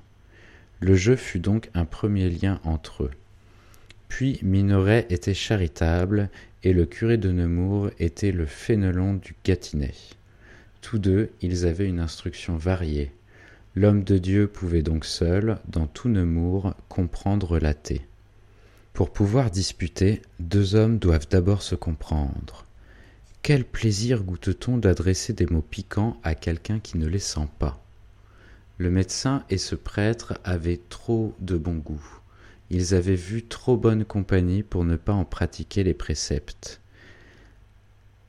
Le 0.79 0.95
jeu 0.95 1.15
fut 1.15 1.39
donc 1.39 1.69
un 1.75 1.85
premier 1.85 2.29
lien 2.29 2.59
entre 2.63 3.03
eux. 3.03 3.11
Puis 4.07 4.39
Minoret 4.41 5.05
était 5.11 5.35
charitable, 5.35 6.29
et 6.63 6.73
le 6.73 6.87
curé 6.87 7.17
de 7.17 7.31
Nemours 7.31 7.91
était 7.99 8.31
le 8.31 8.47
fénelon 8.47 9.13
du 9.13 9.35
Gâtinais. 9.45 9.93
Tous 10.81 10.97
deux, 10.97 11.29
ils 11.41 11.67
avaient 11.67 11.87
une 11.87 11.99
instruction 11.99 12.55
variée, 12.55 13.11
L'homme 13.79 14.03
de 14.03 14.17
Dieu 14.17 14.47
pouvait 14.47 14.81
donc 14.81 15.05
seul, 15.05 15.59
dans 15.67 15.85
tout 15.85 16.09
Nemours, 16.09 16.73
comprendre 16.89 17.59
l'athée. 17.59 18.01
Pour 18.91 19.13
pouvoir 19.13 19.51
disputer, 19.51 20.23
deux 20.39 20.73
hommes 20.73 20.97
doivent 20.97 21.27
d'abord 21.29 21.61
se 21.61 21.75
comprendre. 21.75 22.65
Quel 23.43 23.63
plaisir 23.63 24.23
goûte-t-on 24.23 24.79
d'adresser 24.79 25.33
des 25.33 25.45
mots 25.45 25.61
piquants 25.61 26.19
à 26.23 26.33
quelqu'un 26.33 26.79
qui 26.79 26.97
ne 26.97 27.05
les 27.05 27.19
sent 27.19 27.47
pas? 27.59 27.79
Le 28.79 28.89
médecin 28.89 29.43
et 29.51 29.59
ce 29.59 29.75
prêtre 29.75 30.39
avaient 30.43 30.81
trop 30.89 31.35
de 31.39 31.55
bon 31.55 31.75
goût. 31.75 32.19
Ils 32.71 32.95
avaient 32.95 33.13
vu 33.13 33.43
trop 33.43 33.77
bonne 33.77 34.05
compagnie 34.05 34.63
pour 34.63 34.85
ne 34.85 34.95
pas 34.95 35.13
en 35.13 35.23
pratiquer 35.23 35.83
les 35.83 35.93
préceptes. 35.93 36.81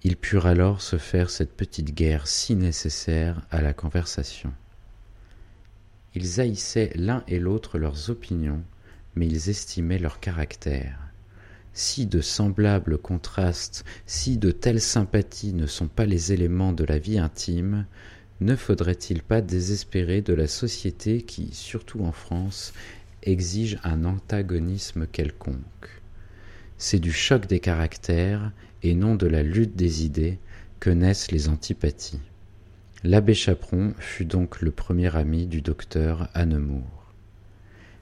Ils 0.02 0.18
purent 0.18 0.44
alors 0.44 0.82
se 0.82 0.98
faire 0.98 1.30
cette 1.30 1.56
petite 1.56 1.94
guerre 1.94 2.26
si 2.26 2.54
nécessaire 2.54 3.46
à 3.50 3.62
la 3.62 3.72
conversation. 3.72 4.52
Ils 6.14 6.40
haïssaient 6.40 6.92
l'un 6.94 7.22
et 7.28 7.38
l'autre 7.38 7.78
leurs 7.78 8.10
opinions, 8.10 8.62
mais 9.14 9.26
ils 9.26 9.50
estimaient 9.50 9.98
leur 9.98 10.20
caractère. 10.20 10.98
Si 11.72 12.06
de 12.06 12.20
semblables 12.20 12.98
contrastes, 12.98 13.84
si 14.06 14.38
de 14.38 14.50
telles 14.50 14.80
sympathies 14.80 15.52
ne 15.52 15.66
sont 15.66 15.86
pas 15.86 16.06
les 16.06 16.32
éléments 16.32 16.72
de 16.72 16.84
la 16.84 16.98
vie 16.98 17.18
intime, 17.18 17.86
ne 18.40 18.56
faudrait-il 18.56 19.22
pas 19.22 19.40
désespérer 19.40 20.22
de 20.22 20.32
la 20.32 20.46
société 20.46 21.22
qui, 21.22 21.50
surtout 21.52 22.04
en 22.04 22.12
France, 22.12 22.72
exige 23.22 23.78
un 23.84 24.04
antagonisme 24.04 25.06
quelconque? 25.06 26.02
C'est 26.78 27.00
du 27.00 27.12
choc 27.12 27.46
des 27.46 27.60
caractères, 27.60 28.52
et 28.82 28.94
non 28.94 29.16
de 29.16 29.26
la 29.26 29.42
lutte 29.42 29.76
des 29.76 30.04
idées, 30.04 30.38
que 30.78 30.90
naissent 30.90 31.32
les 31.32 31.48
antipathies. 31.48 32.20
L'abbé 33.04 33.32
Chaperon 33.32 33.94
fut 34.00 34.24
donc 34.24 34.60
le 34.60 34.72
premier 34.72 35.14
ami 35.14 35.46
du 35.46 35.62
docteur 35.62 36.28
à 36.34 36.44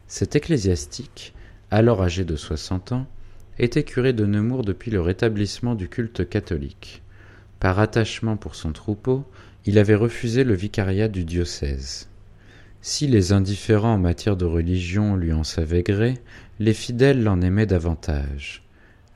Cet 0.06 0.36
ecclésiastique, 0.36 1.34
alors 1.70 2.02
âgé 2.02 2.24
de 2.24 2.34
soixante 2.34 2.92
ans, 2.92 3.06
était 3.58 3.82
curé 3.82 4.14
de 4.14 4.24
Nemours 4.24 4.64
depuis 4.64 4.90
le 4.90 5.02
rétablissement 5.02 5.74
du 5.74 5.90
culte 5.90 6.26
catholique. 6.26 7.02
Par 7.60 7.78
attachement 7.78 8.38
pour 8.38 8.54
son 8.54 8.72
troupeau, 8.72 9.26
il 9.66 9.78
avait 9.78 9.94
refusé 9.94 10.44
le 10.44 10.54
vicariat 10.54 11.08
du 11.08 11.24
diocèse. 11.24 12.08
Si 12.80 13.06
les 13.06 13.32
indifférents 13.32 13.94
en 13.94 13.98
matière 13.98 14.36
de 14.36 14.46
religion 14.46 15.14
lui 15.14 15.34
en 15.34 15.44
savaient 15.44 15.82
gré, 15.82 16.14
les 16.58 16.74
fidèles 16.74 17.22
l'en 17.22 17.42
aimaient 17.42 17.66
davantage. 17.66 18.62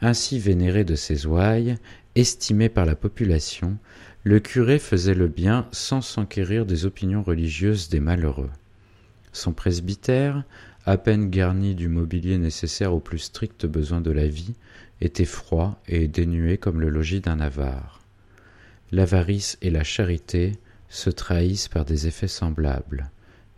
Ainsi 0.02 0.38
vénéré 0.38 0.84
de 0.84 0.94
ses 0.94 1.24
ouailles, 1.24 1.76
estimé 2.16 2.68
par 2.68 2.84
la 2.84 2.96
population, 2.96 3.78
le 4.22 4.38
curé 4.38 4.78
faisait 4.78 5.14
le 5.14 5.28
bien 5.28 5.66
sans 5.72 6.02
s'enquérir 6.02 6.66
des 6.66 6.84
opinions 6.84 7.22
religieuses 7.22 7.88
des 7.88 8.00
malheureux. 8.00 8.50
Son 9.32 9.52
presbytère, 9.52 10.44
à 10.84 10.98
peine 10.98 11.30
garni 11.30 11.74
du 11.74 11.88
mobilier 11.88 12.36
nécessaire 12.36 12.92
aux 12.92 13.00
plus 13.00 13.18
stricts 13.18 13.64
besoins 13.64 14.00
de 14.00 14.10
la 14.10 14.26
vie, 14.26 14.54
était 15.00 15.24
froid 15.24 15.80
et 15.88 16.06
dénué 16.06 16.58
comme 16.58 16.80
le 16.80 16.90
logis 16.90 17.20
d'un 17.20 17.40
avare. 17.40 18.00
L'avarice 18.92 19.56
et 19.62 19.70
la 19.70 19.84
charité 19.84 20.58
se 20.90 21.08
trahissent 21.08 21.68
par 21.68 21.84
des 21.84 22.06
effets 22.06 22.28
semblables. 22.28 23.10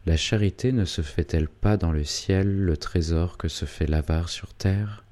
La 0.06 0.16
charité 0.16 0.72
ne 0.72 0.84
se 0.84 1.02
fait-elle 1.02 1.48
pas 1.48 1.76
dans 1.76 1.92
le 1.92 2.04
ciel 2.04 2.64
le 2.64 2.76
trésor 2.76 3.36
que 3.36 3.48
se 3.48 3.64
fait 3.64 3.86
l'avare 3.86 4.28
sur 4.28 4.52
terre? 4.54 5.04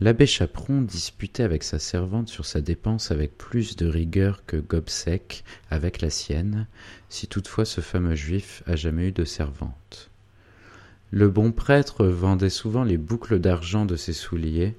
L'abbé 0.00 0.26
Chaperon 0.26 0.82
disputait 0.82 1.44
avec 1.44 1.62
sa 1.62 1.78
servante 1.78 2.28
sur 2.28 2.46
sa 2.46 2.60
dépense 2.60 3.12
avec 3.12 3.38
plus 3.38 3.76
de 3.76 3.86
rigueur 3.86 4.44
que 4.44 4.56
Gobseck 4.56 5.44
avec 5.70 6.00
la 6.00 6.10
sienne, 6.10 6.66
si 7.08 7.28
toutefois 7.28 7.64
ce 7.64 7.80
fameux 7.80 8.16
juif 8.16 8.64
a 8.66 8.74
jamais 8.74 9.08
eu 9.08 9.12
de 9.12 9.24
servante. 9.24 10.10
Le 11.12 11.28
bon 11.28 11.52
prêtre 11.52 12.06
vendait 12.06 12.50
souvent 12.50 12.82
les 12.82 12.98
boucles 12.98 13.38
d'argent 13.38 13.86
de 13.86 13.94
ses 13.94 14.12
souliers 14.12 14.74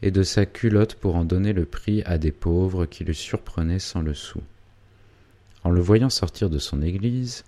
et 0.00 0.10
de 0.10 0.22
sa 0.22 0.46
culotte 0.46 0.94
pour 0.94 1.16
en 1.16 1.26
donner 1.26 1.52
le 1.52 1.66
prix 1.66 2.02
à 2.04 2.16
des 2.16 2.32
pauvres 2.32 2.86
qui 2.86 3.04
le 3.04 3.12
surprenaient 3.12 3.78
sans 3.78 4.00
le 4.00 4.14
sou. 4.14 4.40
En 5.62 5.70
le 5.70 5.80
voyant 5.82 6.10
sortir 6.10 6.48
de 6.48 6.58
son 6.58 6.80
église, 6.80 7.44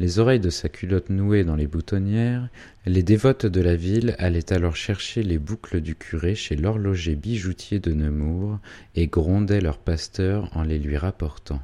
les 0.00 0.18
oreilles 0.18 0.40
de 0.40 0.48
sa 0.48 0.70
culotte 0.70 1.10
nouées 1.10 1.44
dans 1.44 1.56
les 1.56 1.66
boutonnières, 1.66 2.48
les 2.86 3.02
dévotes 3.02 3.44
de 3.44 3.60
la 3.60 3.76
ville 3.76 4.16
allaient 4.18 4.50
alors 4.50 4.74
chercher 4.74 5.22
les 5.22 5.38
boucles 5.38 5.82
du 5.82 5.94
curé 5.94 6.34
chez 6.34 6.56
l'horloger 6.56 7.14
bijoutier 7.14 7.80
de 7.80 7.92
Nemours 7.92 8.58
et 8.96 9.08
grondaient 9.08 9.60
leur 9.60 9.76
pasteur 9.76 10.50
en 10.56 10.62
les 10.62 10.78
lui 10.78 10.96
rapportant. 10.96 11.60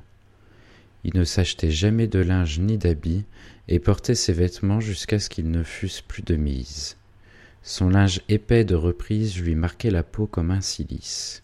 Il 1.02 1.16
ne 1.18 1.24
s'achetait 1.24 1.70
jamais 1.70 2.08
de 2.08 2.18
linge 2.18 2.58
ni 2.60 2.76
d'habits 2.76 3.24
et 3.68 3.78
portait 3.78 4.14
ses 4.14 4.34
vêtements 4.34 4.80
jusqu'à 4.80 5.18
ce 5.18 5.30
qu'ils 5.30 5.50
ne 5.50 5.62
fussent 5.62 6.02
plus 6.02 6.22
de 6.22 6.36
mise. 6.36 6.98
Son 7.62 7.88
linge 7.88 8.20
épais 8.28 8.64
de 8.64 8.74
reprise 8.74 9.40
lui 9.40 9.54
marquait 9.54 9.90
la 9.90 10.02
peau 10.02 10.26
comme 10.26 10.50
un 10.50 10.60
cilice. 10.60 11.42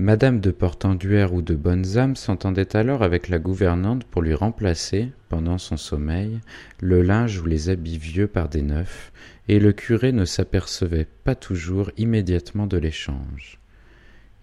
Madame 0.00 0.38
de 0.38 0.52
Portenduère 0.52 1.34
ou 1.34 1.42
de 1.42 1.56
Bonnes-Âmes 1.56 2.14
s'entendait 2.14 2.76
alors 2.76 3.02
avec 3.02 3.26
la 3.28 3.40
gouvernante 3.40 4.04
pour 4.04 4.22
lui 4.22 4.32
remplacer, 4.32 5.10
pendant 5.28 5.58
son 5.58 5.76
sommeil, 5.76 6.38
le 6.78 7.02
linge 7.02 7.40
ou 7.40 7.46
les 7.46 7.68
habits 7.68 7.98
vieux 7.98 8.28
par 8.28 8.48
des 8.48 8.62
neufs, 8.62 9.10
et 9.48 9.58
le 9.58 9.72
curé 9.72 10.12
ne 10.12 10.24
s'apercevait 10.24 11.08
pas 11.24 11.34
toujours 11.34 11.90
immédiatement 11.96 12.68
de 12.68 12.76
l'échange. 12.76 13.58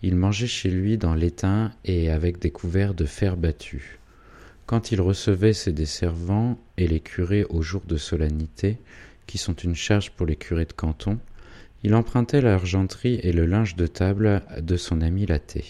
Il 0.04 0.18
mangeait 0.18 0.46
chez 0.46 0.70
lui 0.70 0.98
dans 0.98 1.16
l'étain 1.16 1.72
et 1.86 2.12
avec 2.12 2.38
des 2.40 2.52
couverts 2.52 2.94
de 2.94 3.06
fer 3.06 3.38
battu. 3.38 4.00
Quand 4.66 4.92
il 4.92 5.00
recevait 5.00 5.54
ses 5.54 5.72
desservants 5.72 6.60
et 6.76 6.90
les 6.90 7.00
curés 7.00 7.46
aux 7.46 7.62
jours 7.62 7.86
de 7.88 7.96
solennité, 7.96 8.78
qui 9.26 9.38
sont 9.38 9.56
une 9.56 9.76
charge 9.76 10.12
pour 10.12 10.26
les 10.26 10.36
curés 10.36 10.66
de 10.66 10.74
canton, 10.74 11.18
il 11.86 11.94
empruntait 11.94 12.42
l'argenterie 12.42 13.20
et 13.22 13.32
le 13.32 13.46
linge 13.46 13.76
de 13.76 13.86
table 13.86 14.42
de 14.60 14.76
son 14.76 15.02
ami 15.02 15.28
Laté. 15.28 15.64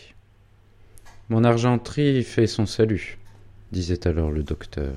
Mon 1.28 1.44
argenterie 1.44 2.24
fait 2.24 2.48
son 2.48 2.66
salut, 2.66 3.18
disait 3.74 4.08
alors 4.08 4.32
le 4.32 4.42
docteur. 4.42 4.94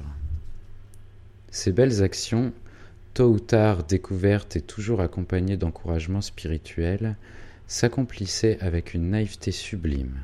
Ces 1.50 1.72
belles 1.72 2.04
actions, 2.04 2.52
tôt 3.14 3.30
ou 3.30 3.40
tard 3.40 3.82
découvertes 3.82 4.54
et 4.54 4.60
toujours 4.60 5.00
accompagnées 5.00 5.56
d'encouragements 5.56 6.20
spirituels, 6.20 7.16
s'accomplissaient 7.66 8.58
avec 8.60 8.94
une 8.94 9.10
naïveté 9.10 9.50
sublime. 9.50 10.20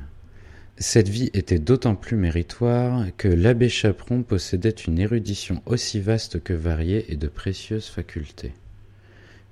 Cette 0.77 1.09
vie 1.09 1.29
était 1.33 1.59
d'autant 1.59 1.95
plus 1.95 2.15
méritoire 2.15 3.05
que 3.17 3.27
l'abbé 3.27 3.67
Chaperon 3.67 4.23
possédait 4.23 4.69
une 4.69 4.99
érudition 4.99 5.61
aussi 5.65 5.99
vaste 5.99 6.41
que 6.41 6.53
variée 6.53 7.11
et 7.11 7.17
de 7.17 7.27
précieuses 7.27 7.87
facultés. 7.87 8.53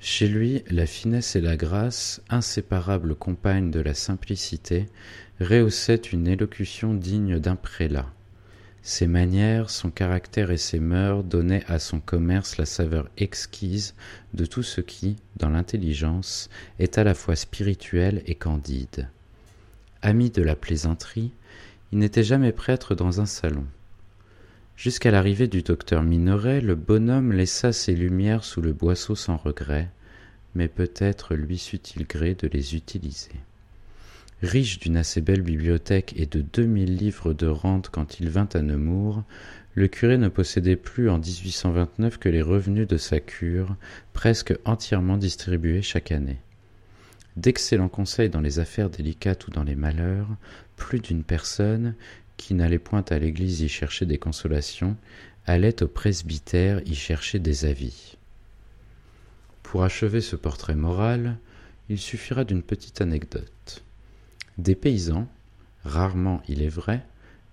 Chez 0.05 0.27
lui, 0.27 0.65
la 0.69 0.85
finesse 0.85 1.37
et 1.37 1.41
la 1.41 1.55
grâce, 1.55 2.21
inséparables 2.27 3.15
compagnes 3.15 3.71
de 3.71 3.79
la 3.79 3.93
simplicité, 3.93 4.87
rehaussaient 5.39 5.95
une 5.95 6.27
élocution 6.27 6.93
digne 6.93 7.39
d'un 7.39 7.55
prélat. 7.55 8.11
Ses 8.81 9.07
manières, 9.07 9.69
son 9.69 9.91
caractère 9.91 10.51
et 10.51 10.57
ses 10.57 10.81
mœurs 10.81 11.23
donnaient 11.23 11.63
à 11.69 11.79
son 11.79 12.01
commerce 12.01 12.57
la 12.57 12.65
saveur 12.65 13.09
exquise 13.15 13.95
de 14.33 14.45
tout 14.45 14.61
ce 14.61 14.81
qui, 14.81 15.15
dans 15.37 15.49
l'intelligence, 15.49 16.49
est 16.79 16.97
à 16.97 17.05
la 17.05 17.13
fois 17.13 17.37
spirituel 17.37 18.23
et 18.25 18.35
candide. 18.35 19.07
Ami 20.01 20.31
de 20.31 20.43
la 20.43 20.57
plaisanterie, 20.57 21.31
il 21.93 21.99
n'était 21.99 22.25
jamais 22.25 22.51
prêtre 22.51 22.93
dans 22.93 23.21
un 23.21 23.25
salon. 23.25 23.65
Jusqu'à 24.75 25.11
l'arrivée 25.11 25.47
du 25.47 25.61
docteur 25.61 26.03
Minoret, 26.03 26.59
le 26.59 26.75
bonhomme 26.75 27.31
laissa 27.31 27.71
ses 27.71 27.95
lumières 27.95 28.43
sous 28.43 28.61
le 28.61 28.73
boisseau 28.73 29.15
sans 29.15 29.37
regret, 29.37 29.89
mais 30.55 30.67
peut-être 30.67 31.35
lui 31.35 31.57
sut-il 31.57 32.05
gré 32.05 32.33
de 32.35 32.47
les 32.47 32.75
utiliser. 32.75 33.31
Riche 34.41 34.79
d'une 34.79 34.97
assez 34.97 35.21
belle 35.21 35.41
bibliothèque 35.41 36.13
et 36.17 36.25
de 36.25 36.41
deux 36.41 36.65
mille 36.65 36.97
livres 36.97 37.33
de 37.33 37.47
rente 37.47 37.89
quand 37.89 38.19
il 38.19 38.29
vint 38.29 38.49
à 38.53 38.61
Nemours, 38.61 39.23
le 39.75 39.87
curé 39.87 40.17
ne 40.17 40.27
possédait 40.27 40.75
plus 40.75 41.09
en 41.09 41.17
1829 41.17 42.17
que 42.17 42.29
les 42.29 42.41
revenus 42.41 42.87
de 42.87 42.97
sa 42.97 43.19
cure, 43.19 43.75
presque 44.11 44.53
entièrement 44.65 45.17
distribués 45.17 45.81
chaque 45.81 46.11
année. 46.11 46.39
D'excellents 47.37 47.89
conseils 47.89 48.29
dans 48.29 48.41
les 48.41 48.59
affaires 48.59 48.89
délicates 48.89 49.47
ou 49.47 49.51
dans 49.51 49.63
les 49.63 49.75
malheurs, 49.75 50.27
plus 50.75 50.99
d'une 50.99 51.23
personne, 51.23 51.95
qui 52.37 52.53
n'allait 52.53 52.79
point 52.79 53.05
à 53.09 53.19
l'église 53.19 53.61
y 53.61 53.69
chercher 53.69 54.05
des 54.05 54.17
consolations, 54.17 54.95
allait 55.45 55.83
au 55.83 55.87
presbytère 55.87 56.81
y 56.85 56.95
chercher 56.95 57.39
des 57.39 57.65
avis. 57.65 58.17
Pour 59.61 59.83
achever 59.83 60.21
ce 60.21 60.35
portrait 60.35 60.75
moral, 60.75 61.37
il 61.89 61.99
suffira 61.99 62.43
d'une 62.43 62.61
petite 62.61 63.01
anecdote. 63.01 63.83
Des 64.57 64.75
paysans, 64.75 65.27
rarement 65.83 66.41
il 66.47 66.61
est 66.61 66.69
vrai, 66.69 67.05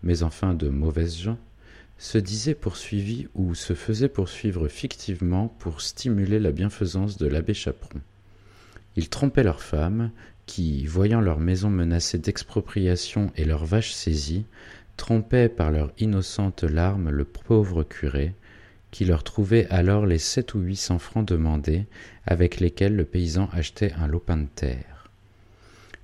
mais 0.03 0.23
enfin 0.23 0.55
de 0.55 0.69
mauvaises 0.69 1.19
gens, 1.19 1.38
se 1.99 2.19
disaient 2.19 2.55
poursuivis 2.55 3.29
ou 3.35 3.55
se 3.55 3.75
faisaient 3.75 4.09
poursuivre 4.09 4.69
fictivement 4.69 5.49
pour 5.59 5.81
stimuler 5.81 6.38
la 6.38 6.53
bienfaisance 6.53 7.19
de 7.19 7.27
l'abbé 7.27 7.53
Chaperon. 7.53 8.01
Ils 8.97 9.09
trompaient 9.09 9.43
leurs 9.43 9.62
femmes, 9.62 10.11
qui, 10.51 10.85
voyant 10.85 11.21
leur 11.21 11.39
maison 11.39 11.71
menacée 11.71 12.19
d'expropriation 12.19 13.31
et 13.37 13.45
leurs 13.45 13.65
vaches 13.65 13.93
saisies, 13.93 14.47
trompaient 14.97 15.49
par 15.49 15.71
leurs 15.71 15.93
innocentes 15.99 16.65
larmes 16.65 17.09
le 17.09 17.25
pauvre 17.25 17.85
curé, 17.85 18.35
qui 18.91 19.05
leur 19.05 19.23
trouvait 19.23 19.69
alors 19.71 20.07
les 20.07 20.19
sept 20.19 20.55
ou 20.55 20.59
huit 20.59 20.75
cents 20.75 20.99
francs 20.99 21.25
demandés, 21.25 21.87
avec 22.27 22.59
lesquels 22.59 22.97
le 22.97 23.05
paysan 23.05 23.49
achetait 23.53 23.93
un 23.93 24.09
lopin 24.09 24.39
de 24.39 24.49
terre. 24.53 25.09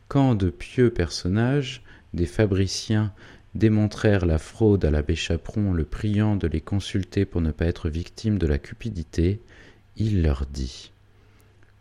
Quand 0.07 0.37
de 0.37 0.51
pieux 0.51 0.91
personnages, 0.91 1.83
des 2.15 2.27
fabriciens, 2.27 3.13
démontrèrent 3.57 4.27
la 4.27 4.39
fraude 4.39 4.85
à 4.85 4.93
l'abbé 4.93 5.17
Chaperon, 5.17 5.73
le 5.73 5.85
priant 5.85 6.37
de 6.37 6.47
les 6.47 6.61
consulter 6.61 7.25
pour 7.25 7.41
ne 7.41 7.51
pas 7.51 7.67
être 7.67 7.89
victimes 7.89 8.39
de 8.39 8.47
la 8.47 8.59
cupidité, 8.59 9.41
il 9.97 10.23
leur 10.23 10.47
dit 10.47 10.93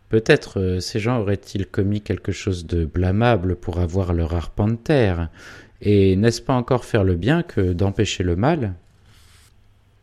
Peut-être 0.08 0.60
euh, 0.60 0.80
ces 0.80 1.00
gens 1.00 1.18
auraient-ils 1.18 1.66
commis 1.66 2.00
quelque 2.00 2.32
chose 2.32 2.66
de 2.66 2.84
blâmable 2.84 3.56
pour 3.56 3.78
avoir 3.78 4.12
leur 4.12 4.34
arpent 4.34 4.68
et 5.82 6.16
n'est-ce 6.16 6.40
pas 6.40 6.54
encore 6.54 6.84
faire 6.84 7.04
le 7.04 7.14
bien 7.14 7.42
que 7.42 7.72
d'empêcher 7.72 8.22
le 8.22 8.36
mal 8.36 8.74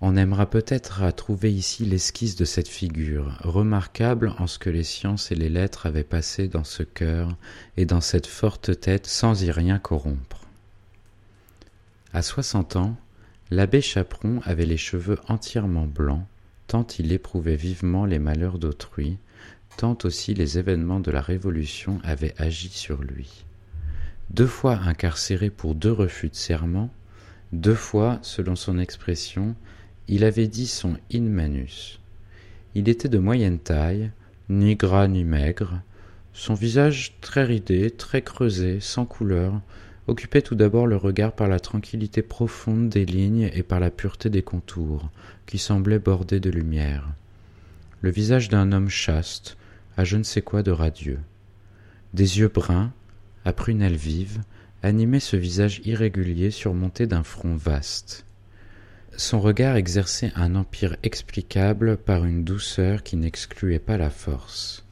On 0.01 0.15
aimera 0.15 0.49
peut-être 0.49 1.01
à 1.01 1.11
trouver 1.11 1.51
ici 1.51 1.85
l'esquisse 1.85 2.35
de 2.35 2.45
cette 2.45 2.67
figure, 2.67 3.37
remarquable 3.41 4.33
en 4.37 4.47
ce 4.47 4.59
que 4.59 4.69
les 4.69 4.83
sciences 4.83 5.31
et 5.31 5.35
les 5.35 5.49
lettres 5.49 5.85
avaient 5.85 6.03
passé 6.03 6.47
dans 6.47 6.63
ce 6.63 6.83
cœur 6.83 7.35
et 7.77 7.85
dans 7.85 8.01
cette 8.01 8.27
forte 8.27 8.79
tête 8.79 9.07
sans 9.07 9.43
y 9.43 9.51
rien 9.51 9.79
corrompre. 9.79 10.41
À 12.13 12.21
soixante 12.21 12.75
ans, 12.75 12.95
l'abbé 13.49 13.81
Chaperon 13.81 14.41
avait 14.45 14.67
les 14.67 14.77
cheveux 14.77 15.17
entièrement 15.27 15.87
blancs, 15.87 16.25
tant 16.67 16.85
il 16.99 17.11
éprouvait 17.11 17.55
vivement 17.55 18.05
les 18.05 18.19
malheurs 18.19 18.59
d'autrui, 18.59 19.17
tant 19.77 19.97
aussi 20.03 20.33
les 20.33 20.57
événements 20.57 20.99
de 20.99 21.11
la 21.11 21.21
Révolution 21.21 21.99
avaient 22.03 22.33
agi 22.37 22.69
sur 22.69 23.01
lui. 23.01 23.45
Deux 24.29 24.47
fois 24.47 24.75
incarcéré 24.75 25.49
pour 25.49 25.75
deux 25.75 25.91
refus 25.91 26.29
de 26.29 26.35
serment, 26.35 26.89
deux 27.51 27.75
fois, 27.75 28.19
selon 28.21 28.55
son 28.55 28.79
expression, 28.79 29.55
il 30.07 30.23
avait 30.23 30.47
dit 30.47 30.67
son 30.67 30.97
in 31.13 31.21
manus. 31.21 31.99
Il 32.75 32.89
était 32.89 33.09
de 33.09 33.19
moyenne 33.19 33.59
taille, 33.59 34.11
ni 34.49 34.75
gras 34.75 35.07
ni 35.07 35.23
maigre, 35.23 35.81
son 36.33 36.55
visage 36.55 37.15
très 37.21 37.43
ridé, 37.43 37.91
très 37.91 38.23
creusé, 38.23 38.79
sans 38.79 39.05
couleur, 39.05 39.61
occupait 40.07 40.41
tout 40.41 40.55
d'abord 40.55 40.87
le 40.87 40.97
regard 40.97 41.33
par 41.33 41.47
la 41.47 41.59
tranquillité 41.59 42.21
profonde 42.21 42.89
des 42.89 43.05
lignes 43.05 43.49
et 43.53 43.63
par 43.63 43.79
la 43.79 43.91
pureté 43.91 44.29
des 44.29 44.41
contours, 44.41 45.09
qui 45.45 45.59
semblaient 45.59 45.99
bordés 45.99 46.39
de 46.39 46.49
lumière. 46.49 47.07
Le 48.01 48.09
visage 48.09 48.49
d'un 48.49 48.71
homme 48.71 48.89
chaste, 48.89 49.57
à 49.97 50.03
je 50.03 50.17
ne 50.17 50.23
sais 50.23 50.41
quoi 50.41 50.63
de 50.63 50.71
radieux. 50.71 51.19
Des 52.13 52.39
yeux 52.39 52.47
bruns, 52.47 52.91
à 53.45 53.53
prunelles 53.53 53.95
vives, 53.95 54.41
animaient 54.83 55.19
ce 55.19 55.37
visage 55.37 55.81
irrégulier 55.85 56.51
surmonté 56.51 57.07
d'un 57.07 57.23
front 57.23 57.55
vaste. 57.55 58.25
Son 59.15 59.39
regard 59.39 59.75
exerçait 59.75 60.31
un 60.35 60.55
empire 60.55 60.97
explicable 61.03 61.97
par 61.97 62.25
une 62.25 62.43
douceur 62.43 63.03
qui 63.03 63.15
n'excluait 63.15 63.79
pas 63.79 63.97
la 63.97 64.09
force. 64.09 64.85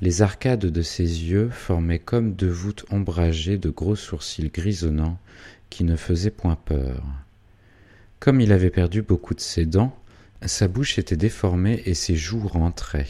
Les 0.00 0.22
arcades 0.22 0.66
de 0.66 0.82
ses 0.82 1.02
yeux 1.02 1.48
formaient 1.50 1.98
comme 1.98 2.34
deux 2.34 2.50
voûtes 2.50 2.84
ombragées 2.90 3.58
de 3.58 3.70
gros 3.70 3.96
sourcils 3.96 4.50
grisonnants 4.50 5.18
qui 5.70 5.84
ne 5.84 5.96
faisaient 5.96 6.30
point 6.30 6.56
peur. 6.56 7.02
Comme 8.18 8.40
il 8.40 8.52
avait 8.52 8.70
perdu 8.70 9.02
beaucoup 9.02 9.34
de 9.34 9.40
ses 9.40 9.66
dents, 9.66 9.96
sa 10.44 10.68
bouche 10.68 10.98
était 10.98 11.16
déformée 11.16 11.82
et 11.86 11.94
ses 11.94 12.16
joues 12.16 12.46
rentraient. 12.46 13.06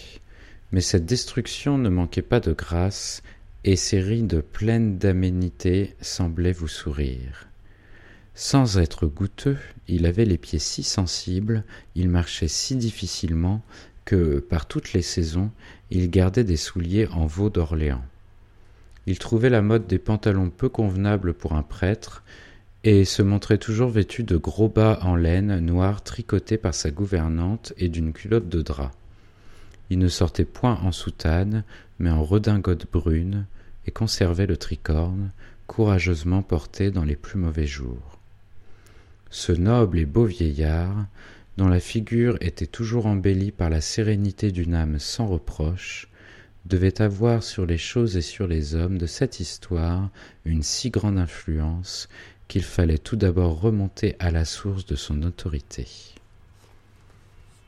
Mais 0.73 0.81
cette 0.81 1.05
destruction 1.05 1.79
ne 1.79 1.91
manquait 1.91 2.23
pas 2.23 2.41
de 2.41 2.53
grâce, 2.53 3.23
et 3.65 3.77
ses 3.77 4.01
rides 4.01 4.41
pleines 4.41 4.99
d'aménité 4.99 5.95
semblaient 6.01 6.53
vous 6.53 6.69
sourire. 6.69 7.47
Sans 8.35 8.79
être 8.79 9.07
goûteux, 9.07 9.59
il 9.87 10.07
avait 10.07 10.25
les 10.25 10.39
pieds 10.39 10.59
si 10.59 10.83
sensibles, 10.83 11.65
il 11.95 12.09
marchait 12.09 12.49
si 12.49 12.77
difficilement, 12.77 13.63
que, 14.05 14.41
par 14.41 14.67
toutes 14.67 14.95
les 14.95 15.03
saisons, 15.03 15.51
il 15.91 16.11
gardait 16.11 16.43
des 16.43 16.57
souliers 16.57 17.07
en 17.09 17.27
veau 17.27 17.51
d'Orléans. 17.51 18.05
Il 19.07 19.19
trouvait 19.19 19.51
la 19.51 19.63
mode 19.63 19.87
des 19.87 19.99
pantalons 19.99 20.51
peu 20.51 20.69
convenables 20.69 21.35
pour 21.35 21.53
un 21.53 21.63
prêtre, 21.63 22.25
et 22.85 23.05
se 23.05 23.23
montrait 23.23 23.59
toujours 23.59 23.91
vêtu 23.91 24.25
de 24.25 24.37
gros 24.37 24.69
bas 24.69 24.99
en 25.03 25.15
laine 25.15 25.59
noire 25.61 26.03
tricotés 26.03 26.59
par 26.59 26.75
sa 26.75 26.91
gouvernante 26.91 27.73
et 27.77 27.89
d'une 27.89 28.13
culotte 28.13 28.49
de 28.49 28.63
drap. 28.63 28.91
Il 29.91 29.99
ne 29.99 30.09
sortait 30.09 30.45
point 30.45 30.79
en 30.83 30.93
soutane, 30.93 31.65
mais 31.99 32.11
en 32.11 32.23
redingote 32.23 32.91
brune, 32.91 33.47
et 33.87 33.91
conservait 33.91 34.47
le 34.47 34.57
tricorne, 34.57 35.31
courageusement 35.67 36.43
porté 36.43 36.91
dans 36.91 37.05
les 37.05 37.17
plus 37.17 37.39
mauvais 37.39 37.67
jours. 37.67 38.19
Ce 39.31 39.53
noble 39.53 39.99
et 39.99 40.07
beau 40.07 40.25
vieillard, 40.25 41.07
dont 41.57 41.69
la 41.69 41.81
figure 41.81 42.37
était 42.41 42.67
toujours 42.67 43.07
embellie 43.07 43.51
par 43.51 43.71
la 43.71 43.81
sérénité 43.81 44.53
d'une 44.53 44.75
âme 44.75 44.99
sans 44.99 45.27
reproche, 45.27 46.09
devait 46.67 47.03
avoir 47.03 47.43
sur 47.43 47.67
les 47.67 47.79
choses 47.79 48.17
et 48.17 48.23
sur 48.23 48.47
les 48.47 48.75
hommes 48.75 48.99
de 48.99 49.07
cette 49.07 49.41
histoire 49.41 50.11
une 50.45 50.63
si 50.63 50.91
grande 50.91 51.19
influence 51.19 52.09
qu'il 52.47 52.63
fallait 52.63 52.99
tout 52.99 53.17
d'abord 53.17 53.61
remonter 53.61 54.15
à 54.19 54.31
la 54.31 54.45
source 54.45 54.87
de 54.87 54.95
son 54.95 55.23
autorité. 55.23 56.12